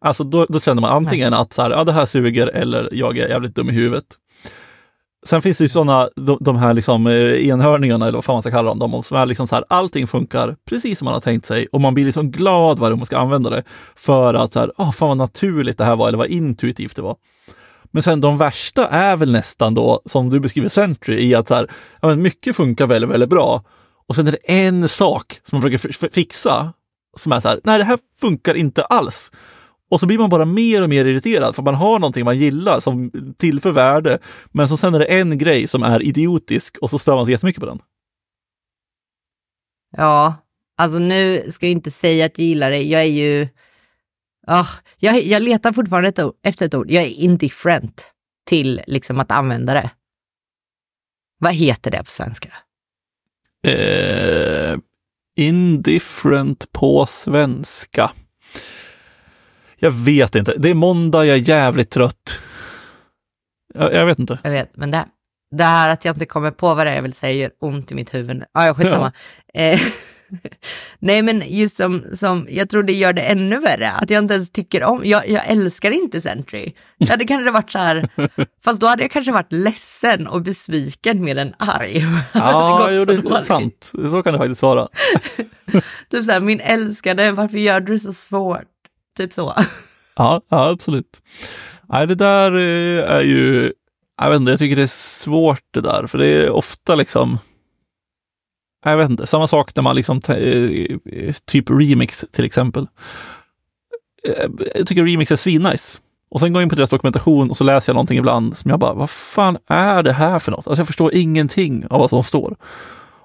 Alltså 0.00 0.24
då, 0.24 0.46
då 0.48 0.60
känner 0.60 0.80
man 0.80 0.90
antingen 0.90 1.34
att 1.34 1.52
så 1.52 1.62
här, 1.62 1.70
ja, 1.70 1.84
det 1.84 1.92
här 1.92 2.06
suger 2.06 2.46
eller 2.46 2.88
jag 2.92 3.18
är 3.18 3.28
jävligt 3.28 3.54
dum 3.54 3.70
i 3.70 3.72
huvudet. 3.72 4.04
Sen 5.26 5.42
finns 5.42 5.58
det 5.58 5.64
ju 5.64 5.68
sådana, 5.68 6.08
de, 6.16 6.38
de 6.40 6.56
här 6.56 6.74
liksom 6.74 7.06
eh, 7.06 7.48
enhörningarna 7.48 8.06
eller 8.06 8.16
vad 8.16 8.24
fan 8.24 8.34
man 8.34 8.42
ska 8.42 8.50
kalla 8.50 8.74
dem, 8.74 8.78
de 8.78 9.02
som 9.02 9.16
är 9.16 9.26
liksom 9.26 9.46
så 9.46 9.54
här, 9.54 9.64
allting 9.68 10.06
funkar 10.06 10.56
precis 10.68 10.98
som 10.98 11.04
man 11.04 11.14
har 11.14 11.20
tänkt 11.20 11.46
sig 11.46 11.66
och 11.72 11.80
man 11.80 11.94
blir 11.94 12.04
liksom 12.04 12.30
glad 12.30 12.78
varje 12.78 12.90
gång 12.90 12.98
man 12.98 13.06
ska 13.06 13.18
använda 13.18 13.50
det. 13.50 13.62
För 13.96 14.34
att 14.34 14.52
så 14.52 14.60
här, 14.60 14.72
oh, 14.76 14.92
fan 14.92 15.08
vad 15.08 15.16
naturligt 15.16 15.78
det 15.78 15.84
här 15.84 15.96
var 15.96 16.08
eller 16.08 16.18
vad 16.18 16.26
intuitivt 16.26 16.96
det 16.96 17.02
var. 17.02 17.16
Men 17.90 18.02
sen 18.02 18.20
de 18.20 18.38
värsta 18.38 18.88
är 18.88 19.16
väl 19.16 19.32
nästan 19.32 19.74
då, 19.74 20.02
som 20.04 20.30
du 20.30 20.40
beskriver 20.40 20.68
Sentry, 20.68 21.20
i 21.20 21.34
att 21.34 21.48
så 21.48 21.54
här, 21.54 21.70
ja, 22.00 22.08
men 22.08 22.22
mycket 22.22 22.56
funkar 22.56 22.86
väldigt, 22.86 23.10
väldigt 23.10 23.28
bra. 23.28 23.64
Och 24.06 24.16
sen 24.16 24.26
är 24.26 24.32
det 24.32 24.52
en 24.52 24.88
sak 24.88 25.40
som 25.44 25.60
man 25.60 25.70
försöker 25.70 26.10
fixa 26.10 26.72
som 27.16 27.32
är 27.32 27.40
så 27.40 27.48
här, 27.48 27.60
nej 27.64 27.78
det 27.78 27.84
här 27.84 27.98
funkar 28.20 28.54
inte 28.54 28.84
alls. 28.84 29.32
Och 29.90 30.00
så 30.00 30.06
blir 30.06 30.18
man 30.18 30.30
bara 30.30 30.44
mer 30.44 30.82
och 30.82 30.88
mer 30.88 31.04
irriterad 31.04 31.56
för 31.56 31.62
man 31.62 31.74
har 31.74 31.98
någonting 31.98 32.24
man 32.24 32.38
gillar 32.38 32.80
som 32.80 33.10
tillför 33.38 33.70
värde. 33.70 34.18
Men 34.52 34.68
så 34.68 34.76
sen 34.76 34.94
är 34.94 34.98
det 34.98 35.04
en 35.04 35.38
grej 35.38 35.68
som 35.68 35.82
är 35.82 36.02
idiotisk 36.02 36.78
och 36.78 36.90
så 36.90 36.98
stör 36.98 37.14
man 37.14 37.24
sig 37.24 37.32
jättemycket 37.32 37.60
på 37.60 37.66
den. 37.66 37.78
Ja, 39.96 40.34
alltså 40.76 40.98
nu 40.98 41.50
ska 41.50 41.66
jag 41.66 41.72
inte 41.72 41.90
säga 41.90 42.26
att 42.26 42.38
jag 42.38 42.46
gillar 42.46 42.70
det. 42.70 42.82
Jag 42.82 43.00
är 43.00 43.04
ju... 43.04 43.48
Oh, 44.48 44.70
jag, 44.96 45.22
jag 45.22 45.42
letar 45.42 45.72
fortfarande 45.72 46.08
ett 46.08 46.18
ord, 46.18 46.34
efter 46.42 46.66
ett 46.66 46.74
ord. 46.74 46.90
Jag 46.90 47.04
är 47.04 47.20
indifferent 47.20 48.12
till 48.46 48.80
liksom 48.86 49.20
att 49.20 49.30
använda 49.30 49.74
det. 49.74 49.90
Vad 51.38 51.54
heter 51.54 51.90
det 51.90 52.04
på 52.04 52.10
svenska? 52.10 52.48
Eh, 53.64 54.78
indifferent 55.36 56.72
på 56.72 57.06
svenska. 57.06 58.10
Jag 59.76 59.90
vet 59.90 60.34
inte. 60.34 60.54
Det 60.58 60.68
är 60.68 60.74
måndag, 60.74 61.24
jag 61.24 61.36
är 61.36 61.48
jävligt 61.48 61.90
trött. 61.90 62.40
Jag, 63.74 63.94
jag 63.94 64.06
vet 64.06 64.18
inte. 64.18 64.38
Jag 64.42 64.50
vet, 64.50 64.76
men 64.76 64.90
det, 64.90 65.04
det 65.50 65.64
här 65.64 65.90
att 65.90 66.04
jag 66.04 66.14
inte 66.14 66.26
kommer 66.26 66.50
på 66.50 66.74
vad 66.74 66.86
det 66.86 66.90
är 66.90 66.94
jag 66.94 67.02
vill 67.02 67.12
säga 67.12 67.32
gör 67.42 67.50
ont 67.60 67.92
i 67.92 67.94
mitt 67.94 68.14
huvud. 68.14 68.44
Ah, 68.52 68.66
ja, 68.66 68.74
skitsamma. 68.74 69.12
Ja. 69.52 69.60
Eh, 69.60 69.80
nej, 70.98 71.22
men 71.22 71.42
just 71.46 71.76
som, 71.76 72.04
som, 72.12 72.46
jag 72.50 72.68
tror 72.68 72.82
det 72.82 72.92
gör 72.92 73.12
det 73.12 73.22
ännu 73.22 73.58
värre, 73.58 73.90
att 73.90 74.10
jag 74.10 74.18
inte 74.24 74.34
ens 74.34 74.50
tycker 74.50 74.84
om, 74.84 75.02
jag, 75.04 75.28
jag 75.28 75.46
älskar 75.46 75.90
inte 75.90 76.20
Sentry. 76.20 76.72
Det 76.98 77.10
hade 77.10 77.24
kanske 77.24 77.50
varit 77.50 77.70
så 77.70 77.78
här, 77.78 78.08
fast 78.64 78.80
då 78.80 78.86
hade 78.86 79.02
jag 79.02 79.10
kanske 79.10 79.32
varit 79.32 79.52
ledsen 79.52 80.26
och 80.26 80.42
besviken 80.42 81.24
mer 81.24 81.36
än 81.36 81.54
arg. 81.58 82.04
Ja, 82.34 82.86
det, 82.88 82.94
jo, 82.94 83.04
det 83.04 83.12
är 83.14 83.40
sant. 83.40 83.92
Så 83.92 84.22
kan 84.22 84.32
det 84.32 84.38
faktiskt 84.38 84.62
vara. 84.62 84.88
typ 86.10 86.24
så 86.24 86.32
här, 86.32 86.40
min 86.40 86.60
älskade, 86.60 87.32
varför 87.32 87.58
gör 87.58 87.80
du 87.80 87.92
det 87.92 88.00
så 88.00 88.12
svårt? 88.12 88.64
Typ 89.16 89.32
så. 89.32 89.54
Ja, 90.16 90.42
ja 90.48 90.70
absolut. 90.70 91.22
Nej, 91.88 92.06
det 92.06 92.14
där 92.14 92.52
eh, 92.56 93.12
är 93.12 93.20
ju, 93.20 93.72
jag 94.20 94.30
vet 94.30 94.36
inte, 94.36 94.52
jag 94.52 94.58
tycker 94.58 94.76
det 94.76 94.82
är 94.82 94.86
svårt 94.86 95.64
det 95.70 95.80
där, 95.80 96.06
för 96.06 96.18
det 96.18 96.26
är 96.26 96.50
ofta 96.50 96.94
liksom, 96.94 97.38
jag 98.84 98.96
vet 98.96 99.10
inte, 99.10 99.26
samma 99.26 99.46
sak 99.46 99.76
när 99.76 99.82
man 99.82 99.96
liksom, 99.96 100.20
eh, 100.28 101.34
typ 101.44 101.70
remix 101.70 102.24
till 102.32 102.44
exempel. 102.44 102.86
Eh, 104.24 104.50
jag 104.74 104.86
tycker 104.86 105.04
remix 105.04 105.32
är 105.32 105.36
svinnice. 105.36 105.98
Och 106.30 106.40
sen 106.40 106.52
går 106.52 106.62
jag 106.62 106.66
in 106.66 106.70
på 106.70 106.76
deras 106.76 106.90
dokumentation 106.90 107.50
och 107.50 107.56
så 107.56 107.64
läser 107.64 107.90
jag 107.90 107.94
någonting 107.94 108.18
ibland 108.18 108.56
som 108.56 108.70
jag 108.70 108.80
bara, 108.80 108.94
vad 108.94 109.10
fan 109.10 109.58
är 109.66 110.02
det 110.02 110.12
här 110.12 110.38
för 110.38 110.50
något? 110.50 110.66
Alltså 110.66 110.80
jag 110.80 110.86
förstår 110.86 111.14
ingenting 111.14 111.86
av 111.90 112.00
vad 112.00 112.10
som 112.10 112.24
står. 112.24 112.56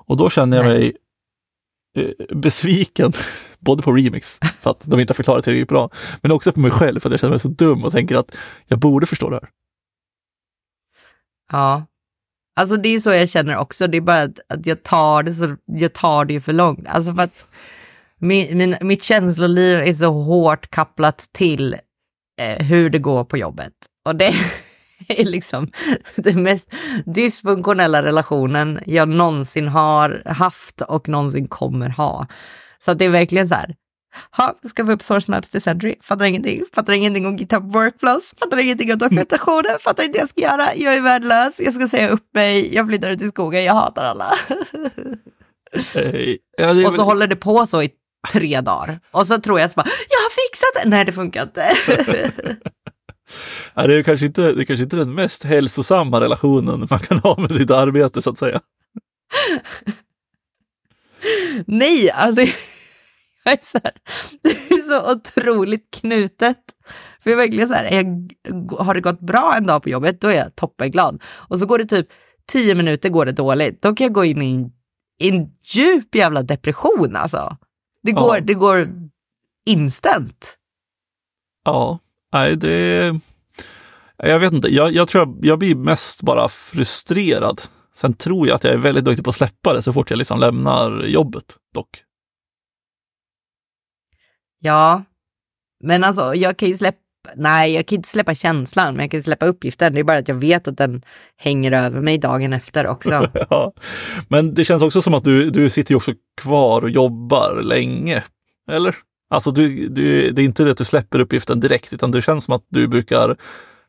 Och 0.05 0.17
då 0.17 0.29
känner 0.29 0.57
jag 0.57 0.65
mig 0.65 0.93
besviken 2.29 3.11
både 3.59 3.83
på 3.83 3.91
remix, 3.91 4.39
för 4.61 4.71
att 4.71 4.81
de 4.85 4.99
inte 4.99 5.11
har 5.11 5.15
förklarat 5.15 5.43
tillräckligt 5.43 5.69
bra, 5.69 5.89
men 6.21 6.31
också 6.31 6.51
på 6.51 6.59
mig 6.59 6.71
själv, 6.71 6.99
för 6.99 7.09
att 7.09 7.11
jag 7.11 7.19
känner 7.19 7.31
mig 7.31 7.39
så 7.39 7.47
dum 7.47 7.83
och 7.83 7.91
tänker 7.91 8.15
att 8.15 8.37
jag 8.67 8.79
borde 8.79 9.05
förstå 9.05 9.29
det 9.29 9.35
här. 9.35 9.49
Ja, 11.51 11.85
alltså 12.55 12.77
det 12.77 12.89
är 12.89 12.99
så 12.99 13.09
jag 13.09 13.29
känner 13.29 13.57
också, 13.57 13.87
det 13.87 13.97
är 13.97 14.01
bara 14.01 14.21
att, 14.21 14.39
att 14.49 14.65
jag 14.65 14.83
tar 14.83 15.23
det 15.23 15.33
så, 15.33 15.55
jag 15.65 15.93
tar 15.93 16.25
det 16.25 16.41
för 16.41 16.53
långt. 16.53 16.87
Alltså 16.87 17.13
för 17.13 17.21
att 17.21 17.45
min, 18.19 18.57
min, 18.57 18.75
mitt 18.81 19.03
känsloliv 19.03 19.79
är 19.79 19.93
så 19.93 20.11
hårt 20.11 20.75
kopplat 20.75 21.29
till 21.31 21.73
eh, 22.41 22.65
hur 22.65 22.89
det 22.89 22.99
går 22.99 23.23
på 23.23 23.37
jobbet. 23.37 23.73
Och 24.05 24.15
det 24.15 24.33
är 25.07 25.25
liksom 25.25 25.71
den 26.15 26.43
mest 26.43 26.73
dysfunktionella 27.05 28.03
relationen 28.03 28.79
jag 28.85 29.09
någonsin 29.09 29.67
har 29.67 30.21
haft 30.25 30.81
och 30.81 31.09
någonsin 31.09 31.47
kommer 31.47 31.89
ha. 31.89 32.27
Så 32.79 32.91
att 32.91 32.99
det 32.99 33.05
är 33.05 33.09
verkligen 33.09 33.47
så 33.47 33.55
här, 33.55 33.75
ha, 34.31 34.55
ska 34.61 34.83
vi 34.83 34.93
upp 34.93 35.03
source 35.03 35.31
maps 35.31 35.49
till 35.49 35.61
Sentry, 35.61 35.95
fattar 36.01 36.25
ingenting, 36.25 36.63
fattar 36.73 36.93
ingenting 36.93 37.25
om 37.25 37.37
GitHub 37.37 37.73
workflows, 37.73 38.33
fattar 38.39 38.57
ingenting 38.57 38.93
om 38.93 38.97
dokumentationen, 38.97 39.79
fattar 39.79 40.03
inte 40.03 40.17
vad 40.17 40.21
jag 40.21 40.29
ska 40.29 40.41
göra, 40.41 40.75
jag 40.75 40.93
är 40.93 41.01
värdelös, 41.01 41.59
jag 41.59 41.73
ska 41.73 41.87
säga 41.87 42.09
upp 42.09 42.33
mig, 42.33 42.75
jag 42.75 42.87
flyttar 42.87 43.09
ut 43.09 43.21
i 43.21 43.27
skogen, 43.27 43.63
jag 43.63 43.73
hatar 43.73 44.05
alla. 44.05 44.33
Hey. 45.93 46.37
Ja, 46.57 46.69
och 46.69 46.75
så 46.75 46.91
väl... 46.91 46.99
håller 46.99 47.27
det 47.27 47.35
på 47.35 47.65
så 47.65 47.83
i 47.83 47.89
tre 48.31 48.61
dagar. 48.61 48.99
Och 49.11 49.27
så 49.27 49.41
tror 49.41 49.59
jag 49.59 49.67
att 49.67 49.75
bara, 49.75 49.87
jag 50.09 50.17
har 50.17 50.29
fixat 50.29 50.83
det! 50.83 50.89
Nej, 50.89 51.05
det 51.05 51.11
funkar 51.11 51.43
inte. 51.43 51.63
ja, 53.73 53.87
det, 53.87 53.95
är 53.95 54.03
kanske 54.03 54.25
inte, 54.25 54.53
det 54.53 54.61
är 54.61 54.65
kanske 54.65 54.83
inte 54.83 54.95
den 54.95 55.13
mest 55.13 55.43
hälsosamma 55.43 56.21
relationen 56.21 56.87
man 56.89 56.99
kan 56.99 57.19
ha 57.19 57.37
med 57.37 57.51
sitt 57.51 57.71
arbete 57.71 58.21
så 58.21 58.29
att 58.29 58.39
säga. 58.39 58.59
Nej, 61.65 62.11
alltså 62.11 62.45
jag 63.45 63.53
är 63.53 63.59
så 63.61 63.79
här, 63.83 63.93
det 64.41 64.49
är 64.49 64.81
så 64.81 65.11
otroligt 65.11 65.91
knutet. 65.91 66.57
För 67.23 67.29
jag 67.29 67.39
är 67.39 67.43
verkligen 67.43 67.67
så 67.67 67.73
här, 67.73 67.91
jag, 67.91 68.29
har 68.79 68.93
det 68.93 69.01
gått 69.01 69.19
bra 69.19 69.55
en 69.57 69.67
dag 69.67 69.83
på 69.83 69.89
jobbet, 69.89 70.21
då 70.21 70.27
är 70.27 70.35
jag 70.35 70.55
toppenglad. 70.55 71.21
Och 71.25 71.59
så 71.59 71.65
går 71.65 71.77
det 71.77 71.85
typ 71.85 72.07
tio 72.51 72.75
minuter 72.75 73.09
går 73.09 73.25
det 73.25 73.31
dåligt, 73.31 73.81
då 73.81 73.95
kan 73.95 74.05
jag 74.05 74.13
gå 74.13 74.25
in 74.25 74.41
i 74.41 74.55
en, 74.55 74.71
en 75.19 75.49
djup 75.63 76.15
jävla 76.15 76.43
depression 76.43 77.15
alltså. 77.15 77.57
Det 78.03 78.11
går, 78.11 78.35
ja. 78.35 78.41
det 78.41 78.53
går 78.53 78.87
instant. 79.65 80.57
Ja, 81.65 81.99
nej 82.33 82.55
det... 82.55 83.19
Jag 84.17 84.39
vet 84.39 84.53
inte, 84.53 84.67
jag, 84.67 84.93
jag 84.93 85.07
tror 85.07 85.27
jag, 85.27 85.45
jag 85.45 85.59
blir 85.59 85.75
mest 85.75 86.21
bara 86.21 86.49
frustrerad. 86.49 87.61
Sen 87.95 88.13
tror 88.13 88.47
jag 88.47 88.55
att 88.55 88.63
jag 88.63 88.73
är 88.73 88.77
väldigt 88.77 89.05
duktig 89.05 89.23
på 89.23 89.29
att 89.29 89.35
släppa 89.35 89.73
det 89.73 89.81
så 89.81 89.93
fort 89.93 90.09
jag 90.09 90.17
liksom 90.17 90.39
lämnar 90.39 91.03
jobbet 91.03 91.57
dock. 91.73 92.03
Ja, 94.63 95.03
men 95.83 96.03
alltså 96.03 96.35
jag 96.35 96.57
kan 96.57 96.69
ju 96.69 96.77
släppa, 96.77 96.97
nej 97.35 97.73
jag 97.73 97.85
kan 97.85 97.95
inte 97.95 98.09
släppa 98.09 98.35
känslan, 98.35 98.93
men 98.93 99.03
jag 99.03 99.11
kan 99.11 99.23
släppa 99.23 99.45
uppgiften. 99.45 99.93
Det 99.93 99.99
är 99.99 100.03
bara 100.03 100.17
att 100.17 100.27
jag 100.27 100.35
vet 100.35 100.67
att 100.67 100.77
den 100.77 101.01
hänger 101.37 101.71
över 101.71 102.01
mig 102.01 102.17
dagen 102.17 102.53
efter 102.53 102.87
också. 102.87 103.27
ja, 103.49 103.73
men 104.27 104.53
det 104.53 104.65
känns 104.65 104.83
också 104.83 105.01
som 105.01 105.13
att 105.13 105.23
du, 105.23 105.49
du 105.49 105.69
sitter 105.69 105.91
ju 105.91 105.95
också 105.95 106.13
kvar 106.41 106.81
och 106.81 106.89
jobbar 106.89 107.61
länge, 107.61 108.23
eller? 108.71 108.95
Alltså 109.29 109.51
du, 109.51 109.87
du, 109.89 110.31
det 110.31 110.41
är 110.41 110.45
inte 110.45 110.63
det 110.63 110.71
att 110.71 110.77
du 110.77 110.85
släpper 110.85 111.19
uppgiften 111.19 111.59
direkt, 111.59 111.93
utan 111.93 112.11
det 112.11 112.21
känns 112.21 112.43
som 112.43 112.55
att 112.55 112.65
du 112.69 112.87
brukar 112.87 113.37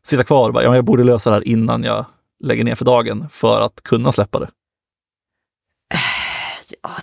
sitta 0.07 0.25
kvar 0.25 0.49
och 0.49 0.55
bara, 0.55 0.65
ja, 0.65 0.75
jag 0.75 0.85
borde 0.85 1.05
lösa 1.05 1.31
det 1.31 1.37
här 1.37 1.49
innan 1.49 1.83
jag 1.83 2.07
lägger 2.45 2.65
ner 2.65 2.75
för 2.75 2.85
dagen 2.85 3.29
för 3.31 3.61
att 3.61 3.83
kunna 3.83 4.13
släppa 4.13 4.41
det. 4.41 4.49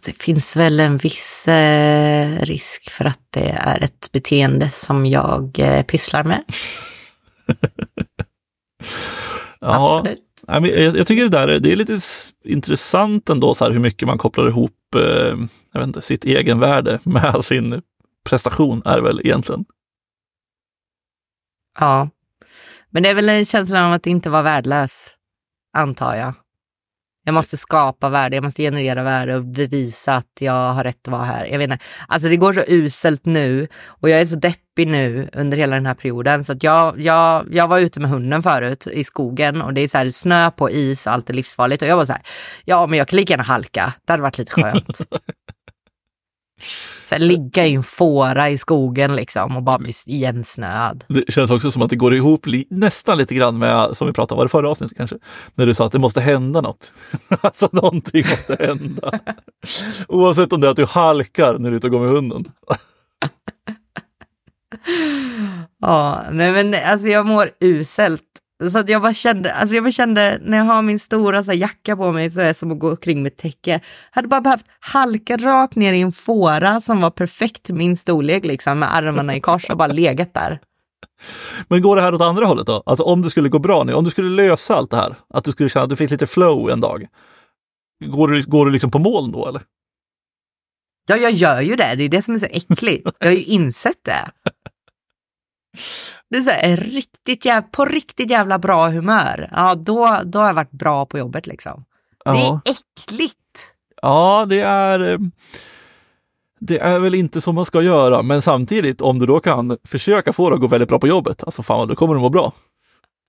Det 0.05 0.23
finns 0.23 0.55
väl 0.55 0.79
en 0.79 0.97
viss 0.97 1.47
eh, 1.47 2.41
risk 2.41 2.91
för 2.91 3.05
att 3.05 3.19
det 3.29 3.49
är 3.49 3.83
ett 3.83 4.11
beteende 4.11 4.69
som 4.69 5.05
jag 5.05 5.59
eh, 5.59 5.83
pysslar 5.83 6.23
med. 6.23 6.43
ja, 9.59 9.97
Absolut. 9.99 10.19
Jag, 10.47 10.67
jag, 10.67 11.07
tycker 11.07 11.23
det 11.23 11.29
där 11.29 11.59
det 11.59 11.71
är 11.71 11.75
lite 11.75 11.99
intressant 12.43 13.29
ändå, 13.29 13.53
så 13.53 13.65
här, 13.65 13.71
hur 13.71 13.79
mycket 13.79 14.07
man 14.07 14.17
kopplar 14.17 14.47
ihop 14.47 14.95
eh, 14.95 15.37
jag 15.73 15.79
vet 15.79 15.87
inte, 15.87 16.01
sitt 16.01 16.25
egenvärde 16.25 16.99
med 17.03 17.45
sin 17.45 17.81
prestation 18.29 18.81
är 18.85 18.99
väl 18.99 19.19
egentligen. 19.19 19.65
Ja. 21.79 22.09
Men 22.89 23.03
det 23.03 23.09
är 23.09 23.13
väl 23.13 23.29
en 23.29 23.45
känsla 23.45 23.87
av 23.87 23.93
att 23.93 24.07
inte 24.07 24.29
vara 24.29 24.41
värdelös, 24.41 25.09
antar 25.73 26.15
jag. 26.15 26.33
Jag 27.23 27.33
måste 27.33 27.57
skapa 27.57 28.09
värde, 28.09 28.35
jag 28.35 28.43
måste 28.43 28.63
generera 28.63 29.03
värde 29.03 29.35
och 29.35 29.45
bevisa 29.45 30.15
att 30.15 30.31
jag 30.39 30.73
har 30.73 30.83
rätt 30.83 31.07
att 31.07 31.11
vara 31.11 31.23
här. 31.23 31.45
Jag 31.45 31.57
vet 31.57 31.71
inte. 31.71 31.85
Alltså 32.07 32.27
det 32.27 32.35
går 32.35 32.53
så 32.53 32.63
uselt 32.67 33.25
nu 33.25 33.67
och 33.85 34.09
jag 34.09 34.21
är 34.21 34.25
så 34.25 34.35
deppig 34.35 34.87
nu 34.87 35.29
under 35.33 35.57
hela 35.57 35.75
den 35.75 35.85
här 35.85 35.93
perioden 35.93 36.45
så 36.45 36.51
att 36.51 36.63
jag, 36.63 36.99
jag, 36.99 37.47
jag 37.51 37.67
var 37.67 37.79
ute 37.79 37.99
med 37.99 38.09
hunden 38.09 38.43
förut 38.43 38.87
i 38.87 39.03
skogen 39.03 39.61
och 39.61 39.73
det 39.73 39.81
är 39.81 39.87
så 39.87 39.97
här 39.97 40.11
snö 40.11 40.51
på 40.51 40.71
is 40.71 41.07
och 41.07 41.13
allt 41.13 41.29
är 41.29 41.33
livsfarligt 41.33 41.81
och 41.81 41.87
jag 41.87 41.97
var 41.97 42.05
så 42.05 42.11
här, 42.11 42.21
ja 42.65 42.87
men 42.87 42.99
jag 42.99 43.07
kan 43.07 43.17
lika 43.17 43.33
gärna 43.33 43.43
halka, 43.43 43.93
det 44.05 44.13
hade 44.13 44.23
varit 44.23 44.37
lite 44.37 44.51
skönt. 44.51 45.01
Så 47.11 47.15
här, 47.15 47.21
ligga 47.21 47.67
i 47.67 47.73
en 47.73 47.83
fåra 47.83 48.49
i 48.49 48.57
skogen 48.57 49.15
liksom 49.15 49.57
och 49.57 49.63
bara 49.63 49.79
bli 49.79 49.93
igensnöad. 50.05 51.03
Det 51.09 51.33
känns 51.33 51.51
också 51.51 51.71
som 51.71 51.81
att 51.81 51.89
det 51.89 51.95
går 51.95 52.15
ihop 52.15 52.45
li 52.45 52.67
nästan 52.69 53.17
lite 53.17 53.35
grann 53.35 53.57
med, 53.57 53.97
som 53.97 54.07
vi 54.07 54.13
pratade 54.13 54.33
om, 54.33 54.37
var 54.37 54.45
det 54.45 54.49
förra 54.49 54.69
avsnittet 54.69 54.97
kanske? 54.97 55.17
När 55.55 55.65
du 55.65 55.73
sa 55.73 55.85
att 55.85 55.91
det 55.91 55.99
måste 55.99 56.21
hända 56.21 56.61
något. 56.61 56.93
alltså 57.41 57.69
någonting 57.71 58.23
måste 58.29 58.65
hända. 58.65 59.19
Oavsett 60.07 60.53
om 60.53 60.61
det 60.61 60.67
är 60.67 60.71
att 60.71 60.77
du 60.77 60.85
halkar 60.85 61.57
när 61.59 61.69
du 61.69 61.75
är 61.75 61.77
ute 61.77 61.87
och 61.87 61.91
går 61.91 61.99
med 61.99 62.09
hunden. 62.09 62.45
ja, 65.81 66.23
nej 66.31 66.51
men 66.51 66.75
alltså 66.91 67.07
jag 67.07 67.25
mår 67.25 67.49
uselt 67.59 68.40
så 68.69 68.77
att 68.77 68.89
jag 68.89 69.01
bara 69.01 69.13
kände, 69.13 69.53
alltså 69.53 69.75
jag 69.75 69.83
bara 69.83 69.91
kände 69.91 70.39
när 70.41 70.57
jag 70.57 70.65
har 70.65 70.81
min 70.81 70.99
stora 70.99 71.43
så 71.43 71.53
jacka 71.53 71.97
på 71.97 72.11
mig 72.11 72.31
så 72.31 72.39
är 72.39 72.45
det 72.45 72.53
som 72.53 72.71
att 72.71 72.79
gå 72.79 72.89
omkring 72.89 73.23
med 73.23 73.37
täcke. 73.37 73.79
Hade 74.11 74.27
bara 74.27 74.41
behövt 74.41 74.65
halka 74.79 75.37
rakt 75.37 75.75
ner 75.75 75.93
i 75.93 76.01
en 76.01 76.11
fåra 76.11 76.81
som 76.81 77.01
var 77.01 77.09
perfekt 77.09 77.69
min 77.69 77.97
storlek 77.97 78.45
liksom 78.45 78.79
med 78.79 78.95
armarna 78.95 79.35
i 79.35 79.39
kors 79.39 79.69
och 79.69 79.77
bara 79.77 79.87
legat 79.87 80.33
där. 80.33 80.59
Men 81.67 81.81
går 81.81 81.95
det 81.95 82.01
här 82.01 82.13
åt 82.13 82.21
andra 82.21 82.45
hållet 82.45 82.67
då? 82.67 82.83
Alltså 82.85 83.03
om 83.03 83.21
det 83.21 83.29
skulle 83.29 83.49
gå 83.49 83.59
bra 83.59 83.83
nu, 83.83 83.93
om 83.93 84.03
du 84.03 84.09
skulle 84.09 84.43
lösa 84.43 84.75
allt 84.75 84.91
det 84.91 84.97
här, 84.97 85.15
att 85.33 85.43
du 85.43 85.51
skulle 85.51 85.69
känna 85.69 85.83
att 85.83 85.89
du 85.89 85.95
fick 85.95 86.11
lite 86.11 86.27
flow 86.27 86.69
en 86.69 86.81
dag. 86.81 87.07
Går 88.05 88.27
du, 88.27 88.43
går 88.43 88.65
du 88.65 88.71
liksom 88.71 88.91
på 88.91 88.99
mål 88.99 89.31
då 89.31 89.47
eller? 89.47 89.61
Ja, 91.07 91.17
jag 91.17 91.31
gör 91.31 91.61
ju 91.61 91.75
det. 91.75 91.95
Det 91.95 92.03
är 92.03 92.09
det 92.09 92.21
som 92.21 92.35
är 92.35 92.39
så 92.39 92.45
äckligt. 92.45 93.09
Jag 93.19 93.27
har 93.27 93.33
ju 93.33 93.43
insett 93.43 94.03
det. 94.05 94.51
Det 96.29 96.37
är 96.37 96.41
så 96.41 96.49
här, 96.49 96.77
riktigt 96.77 97.45
jävla, 97.45 97.67
på 97.71 97.85
riktigt 97.85 98.31
jävla 98.31 98.59
bra 98.59 98.89
humör. 98.89 99.49
Ja, 99.51 99.75
då, 99.75 100.19
då 100.23 100.39
har 100.39 100.47
jag 100.47 100.53
varit 100.53 100.71
bra 100.71 101.05
på 101.05 101.17
jobbet 101.17 101.47
liksom. 101.47 101.85
Ja. 102.25 102.31
Det 102.33 102.71
är 102.71 102.75
äckligt. 102.75 103.37
Ja, 104.01 104.45
det 104.49 104.61
är 104.61 105.11
eh, 105.11 105.19
det 106.59 106.79
är 106.79 106.99
väl 106.99 107.15
inte 107.15 107.41
som 107.41 107.55
man 107.55 107.65
ska 107.65 107.81
göra, 107.81 108.21
men 108.21 108.41
samtidigt 108.41 109.01
om 109.01 109.19
du 109.19 109.25
då 109.25 109.39
kan 109.39 109.77
försöka 109.83 110.33
få 110.33 110.49
det 110.49 110.55
att 110.55 110.61
gå 110.61 110.67
väldigt 110.67 110.89
bra 110.89 110.99
på 110.99 111.07
jobbet, 111.07 111.43
alltså 111.43 111.63
fan 111.63 111.87
då 111.87 111.95
kommer 111.95 112.13
det 112.13 112.21
må 112.21 112.29
bra. 112.29 112.53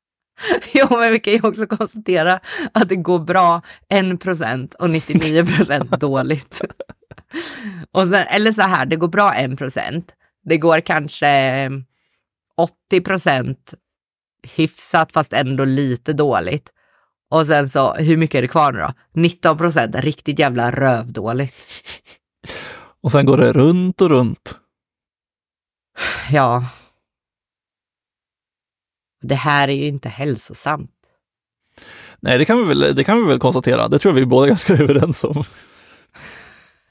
Jo, 0.75 0.87
men 0.91 1.13
vi 1.13 1.19
kan 1.19 1.33
ju 1.33 1.41
också 1.43 1.67
konstatera 1.67 2.41
att 2.73 2.89
det 2.89 2.97
går 2.97 3.19
bra 3.19 3.63
1 3.89 4.21
procent 4.21 4.75
och 4.75 4.91
99 4.91 5.47
procent 5.47 5.91
dåligt. 6.01 6.61
och 7.93 8.09
sen, 8.09 8.25
eller 8.29 8.53
så 8.53 8.63
här, 8.63 8.87
det 8.87 8.97
går 8.97 9.09
bra 9.09 9.35
1 9.35 9.59
procent. 9.59 10.15
Det 10.45 10.57
går 10.57 10.81
kanske 10.81 11.71
80 12.57 13.01
procent 13.01 13.75
hyfsat 14.57 15.13
fast 15.13 15.33
ändå 15.33 15.65
lite 15.65 16.13
dåligt. 16.13 16.73
Och 17.31 17.47
sen 17.47 17.69
så, 17.71 17.95
hur 17.95 18.17
mycket 18.17 18.35
är 18.39 18.43
det 18.43 18.49
kvar 18.49 18.73
nu 18.73 18.79
då? 18.79 18.93
19 19.13 19.59
procent 19.59 19.97
riktigt 19.97 20.39
jävla 20.39 20.71
rövdåligt. 20.71 21.57
Och 23.03 23.13
sen 23.13 23.27
går 23.27 23.39
det 23.39 23.53
runt 23.53 24.01
och 24.01 24.11
runt. 24.11 24.57
Ja. 26.31 26.65
Det 29.23 29.35
här 29.35 29.69
är 29.69 29.73
ju 29.73 29.87
inte 29.87 30.09
hälsosamt. 30.09 30.91
Nej, 32.21 32.39
det 32.39 32.45
kan 32.45 32.59
vi 32.59 32.65
väl, 32.65 32.95
det 32.97 33.05
kan 33.05 33.23
vi 33.23 33.29
väl 33.29 33.39
konstatera. 33.39 33.89
Det 33.89 33.99
tror 33.99 34.15
jag 34.15 34.21
vi 34.21 34.27
båda 34.27 34.47
är 34.47 34.49
ganska 34.49 34.73
överens 34.83 35.25
om. 35.25 35.45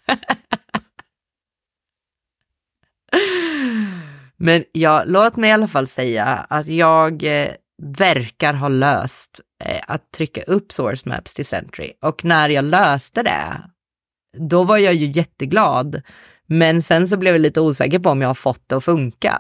Men 4.44 4.64
ja, 4.72 5.04
låt 5.06 5.38
mig 5.38 5.50
i 5.50 5.54
alla 5.54 5.68
fall 5.68 5.88
säga 5.88 6.26
att 6.26 6.68
jag 6.68 7.24
eh, 7.24 7.50
verkar 7.98 8.54
ha 8.54 8.68
löst 8.68 9.42
eh, 9.64 9.82
att 9.88 10.12
trycka 10.12 10.42
upp 10.42 10.72
source 10.72 11.10
maps 11.10 11.34
till 11.34 11.46
Sentry. 11.46 11.92
Och 12.02 12.26
när 12.26 12.50
jag 12.50 12.66
löste 12.66 13.24
det, 13.24 13.62
då 14.38 14.64
var 14.64 14.78
jag 14.78 14.94
ju 14.94 15.12
jätteglad. 15.12 16.02
Men 16.48 16.82
sen 16.82 17.08
så 17.08 17.18
blev 17.18 17.34
jag 17.34 17.42
lite 17.42 17.62
osäker 17.62 18.00
på 18.00 18.10
om 18.10 18.22
jag 18.22 18.30
har 18.30 18.36
fått 18.36 18.64
det 18.68 18.76
att 18.76 18.84
funka. 18.84 19.40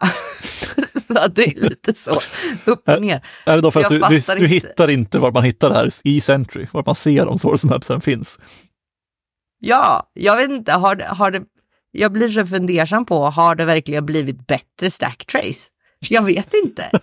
så 1.07 1.19
att 1.19 1.35
det 1.35 1.43
är 1.43 1.69
lite 1.69 1.93
så, 1.93 2.19
upp 2.65 2.89
och 2.89 3.01
ner. 3.01 3.25
Är, 3.45 3.51
är 3.51 3.55
det 3.55 3.61
då 3.61 3.71
för 3.71 3.79
att 3.79 3.89
du, 3.89 3.99
du, 3.99 4.39
du 4.39 4.47
hittar 4.47 4.89
inte 4.89 5.19
var 5.19 5.31
man 5.31 5.43
hittar 5.43 5.69
det 5.69 5.75
här 5.75 5.89
i 6.03 6.21
Sentry, 6.21 6.67
var 6.71 6.83
man 6.85 6.95
ser 6.95 7.27
om 7.27 7.37
source 7.37 7.67
mapsen 7.67 8.01
finns? 8.01 8.39
Ja, 9.59 10.11
jag 10.13 10.37
vet 10.37 10.49
inte, 10.49 10.71
har 10.71 10.95
har 10.95 11.31
det 11.31 11.41
jag 11.91 12.11
blir 12.11 12.29
så 12.29 12.45
fundersam 12.45 13.05
på, 13.05 13.25
har 13.25 13.55
det 13.55 13.65
verkligen 13.65 14.05
blivit 14.05 14.47
bättre 14.47 14.91
stack 14.91 15.25
trace? 15.25 15.69
Jag 15.99 16.23
vet 16.23 16.53
inte. 16.53 16.91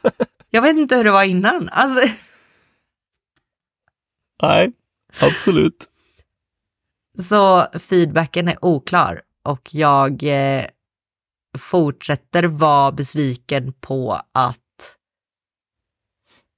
Jag 0.51 0.63
vet 0.63 0.77
inte 0.77 0.97
hur 0.97 1.05
det 1.05 1.11
var 1.11 1.25
innan. 1.25 1.69
Alltså... 1.73 2.09
Nej, 4.43 4.73
absolut. 5.21 5.89
Så 7.23 7.67
feedbacken 7.79 8.49
är 8.49 8.65
oklar 8.65 9.23
och 9.45 9.69
jag 9.73 10.23
eh, 10.23 10.67
fortsätter 11.59 12.45
vara 12.45 12.93
besviken 12.93 13.73
på 13.73 14.21
att 14.33 14.59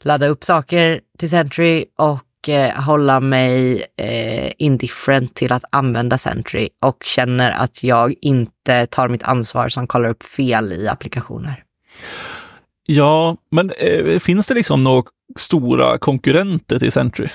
ladda 0.05 0.27
upp 0.27 0.45
saker 0.45 1.01
till 1.19 1.31
Sentry 1.31 1.85
och 1.99 2.30
eh, 2.49 2.83
hålla 2.83 3.21
mig 3.21 3.85
eh, 3.97 4.53
indifferent 4.59 5.35
till 5.35 5.53
att 5.53 5.65
använda 5.71 6.19
Sentry 6.19 6.69
och 6.85 7.03
känner 7.05 7.51
att 7.51 7.83
jag 7.83 8.15
inte 8.21 8.87
tar 8.87 9.09
mitt 9.09 9.23
ansvar 9.23 9.69
som 9.69 9.87
kollar 9.87 10.09
upp 10.09 10.23
fel 10.23 10.73
i 10.73 10.89
applikationer. 10.89 11.65
Ja, 12.87 13.37
men 13.51 13.71
eh, 13.71 14.19
finns 14.19 14.49
det 14.49 14.55
liksom 14.55 14.85
några 14.85 15.11
stora 15.37 15.99
konkurrenter 15.99 16.79
till 16.79 16.93
Sentry? 16.93 17.29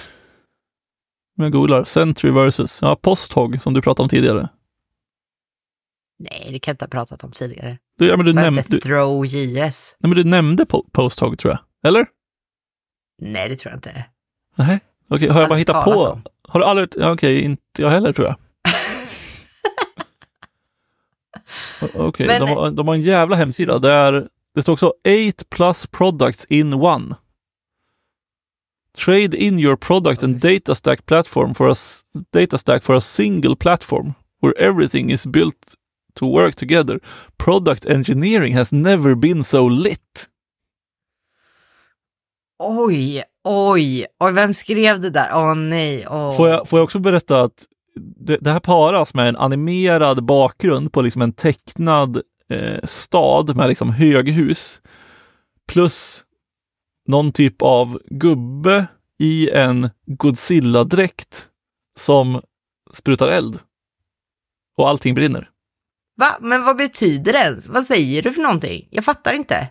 Jag 1.37 1.51
googlar, 1.51 1.83
Sentry 1.83 2.31
versus 2.31 2.81
ja, 2.81 2.95
Posthog 2.95 3.61
som 3.61 3.73
du 3.73 3.81
pratade 3.81 4.03
om 4.03 4.09
tidigare. 4.09 4.49
Nej, 6.19 6.49
det 6.51 6.59
kan 6.59 6.71
jag 6.71 6.73
inte 6.73 6.85
ha 6.85 6.89
pratat 6.89 7.23
om 7.23 7.31
tidigare. 7.31 7.77
Du, 7.97 8.07
ja, 8.07 8.17
men 8.17 8.25
du 8.25 8.33
nämnde... 8.33 8.81
Throw 8.81 9.25
JS. 9.25 9.95
Nej, 9.99 10.09
men 10.09 10.15
du 10.15 10.23
nämnde 10.23 10.65
po 10.65 10.83
Posthog 10.91 11.39
tror 11.39 11.53
jag, 11.53 11.89
eller? 11.89 12.07
Nej, 13.21 13.49
det 13.49 13.55
tror 13.55 13.71
jag 13.71 13.77
inte. 13.77 14.05
Nej. 14.55 14.79
Okej, 15.07 15.29
har 15.29 15.39
jag 15.39 15.49
bara 15.49 15.59
hittat 15.59 15.85
på? 15.85 16.21
Har 16.47 16.59
du 16.59 16.65
aldrig, 16.65 16.89
ja, 16.97 17.11
okej, 17.11 17.41
inte 17.41 17.81
jag 17.81 17.89
heller 17.89 18.13
tror 18.13 18.27
jag. 18.27 18.35
Okej, 21.95 22.25
okay, 22.25 22.39
de, 22.39 22.49
har, 22.49 22.71
de 22.71 22.87
har 22.87 22.95
en 22.95 23.01
jävla 23.01 23.35
hemsida 23.35 23.79
där 23.79 24.27
det 24.55 24.61
står 24.61 24.73
också 24.73 24.87
8 24.87 24.95
plus 25.49 25.87
products 25.87 26.45
in 26.45 26.73
one. 26.73 27.15
Trade 28.97 29.37
in 29.37 29.59
your 29.59 29.75
product 29.75 30.23
and 30.23 30.35
data 30.35 30.75
stack 30.75 31.05
platform 31.05 31.53
for 31.53 31.71
a 31.71 31.75
data 32.33 32.57
stack 32.57 32.83
for 32.83 32.95
a 32.95 33.01
single 33.01 33.55
platform 33.55 34.13
where 34.41 34.53
everything 34.57 35.11
is 35.11 35.25
built 35.25 35.75
to 36.13 36.25
work 36.25 36.55
together. 36.55 36.99
Product 37.37 37.85
engineering 37.85 38.55
has 38.55 38.71
never 38.71 39.15
been 39.15 39.43
so 39.43 39.67
lit. 39.67 40.29
Oj, 42.59 43.23
oj, 43.45 44.05
och 44.19 44.37
vem 44.37 44.53
skrev 44.53 44.99
det 44.99 45.09
där? 45.09 45.29
Åh 45.33 45.51
oh, 45.51 45.55
nej. 45.55 46.07
Oh. 46.07 46.37
Får, 46.37 46.49
jag, 46.49 46.67
får 46.67 46.79
jag 46.79 46.83
också 46.83 46.99
berätta 46.99 47.41
att 47.41 47.65
det, 47.95 48.37
det, 48.41 48.51
här 48.51 48.59
paras 48.59 49.13
med 49.13 49.29
en 49.29 49.35
animerad 49.35 50.25
bakgrund 50.25 50.93
på 50.93 51.01
liksom 51.01 51.21
en 51.21 51.33
tecknad 51.33 52.21
eh, 52.49 52.83
stad 52.83 53.55
med 53.55 53.67
liksom 53.67 53.89
höghus 53.89 54.81
plus 55.67 56.23
någon 57.07 57.31
typ 57.31 57.61
av 57.61 57.99
gubbe 58.05 58.87
i 59.19 59.49
en 59.49 59.89
Godzilla-dräkt 60.07 61.47
som 61.99 62.41
sprutar 62.93 63.27
eld. 63.27 63.59
Och 64.77 64.89
allting 64.89 65.15
brinner. 65.15 65.49
Va? 66.17 66.37
Men 66.41 66.63
vad 66.63 66.77
betyder 66.77 67.33
det 67.33 67.39
ens? 67.39 67.67
Vad 67.67 67.85
säger 67.85 68.21
du 68.21 68.33
för 68.33 68.41
någonting? 68.41 68.87
Jag 68.91 69.05
fattar 69.05 69.33
inte. 69.33 69.67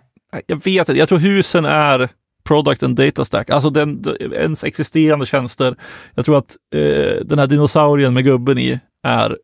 Jag 0.47 0.65
vet 0.65 0.89
inte. 0.89 0.99
Jag 0.99 1.09
tror 1.09 1.19
husen 1.19 1.65
är 1.65 2.09
product 2.45 2.83
and 2.83 2.97
data 2.97 3.25
stack, 3.25 3.51
alltså 3.51 3.71
den, 3.71 4.05
ens 4.33 4.65
existerande 4.65 5.27
tjänster. 5.27 5.77
Jag 6.15 6.25
tror 6.25 6.39
att 6.39 6.57
eh, 6.75 7.25
den 7.25 7.39
här 7.39 7.47
dinosaurien 7.47 8.15
med 8.15 8.25
gubben 8.25 8.59
i 8.59 8.81
är 9.03 9.39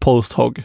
posthog. 0.00 0.62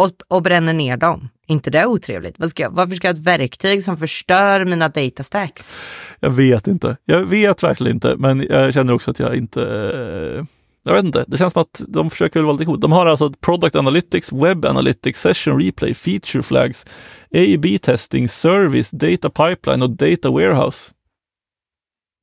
Och, 0.00 0.36
och 0.36 0.42
bränner 0.42 0.72
ner 0.72 0.96
dem. 0.96 1.28
inte 1.46 1.70
det 1.70 1.86
otrevligt? 1.86 2.38
Varför 2.38 2.50
ska, 2.50 2.70
varför 2.70 2.94
ska 2.94 3.08
jag 3.08 3.14
ha 3.14 3.20
ett 3.20 3.26
verktyg 3.26 3.84
som 3.84 3.96
förstör 3.96 4.64
mina 4.64 4.88
data 4.88 5.22
stacks? 5.22 5.74
Jag 6.20 6.30
vet 6.30 6.66
inte. 6.66 6.96
Jag 7.04 7.24
vet 7.24 7.62
verkligen 7.62 7.96
inte, 7.96 8.16
men 8.16 8.46
jag 8.48 8.74
känner 8.74 8.92
också 8.92 9.10
att 9.10 9.18
jag 9.18 9.34
inte... 9.36 10.46
jag 10.84 10.94
vet 10.94 11.04
inte, 11.04 11.24
det 11.28 11.38
känns 11.38 11.52
som 11.52 11.62
att 11.62 11.82
de 11.88 12.10
försöker 12.10 12.40
väl 12.40 12.44
vara 12.44 12.52
lite 12.52 12.64
coolt. 12.64 12.80
De 12.80 12.92
har 12.92 13.06
alltså 13.06 13.32
Product 13.32 13.76
Analytics, 13.76 14.32
Web 14.32 14.64
Analytics, 14.64 15.20
Session 15.20 15.62
Replay, 15.62 15.94
Feature 15.94 16.42
Flags, 16.42 16.86
A-B 17.34 17.78
Testing, 17.82 18.28
Service, 18.28 18.90
Data 18.90 19.30
Pipeline 19.30 19.82
och 19.82 19.90
Data 19.90 20.30
Warehouse. 20.30 20.92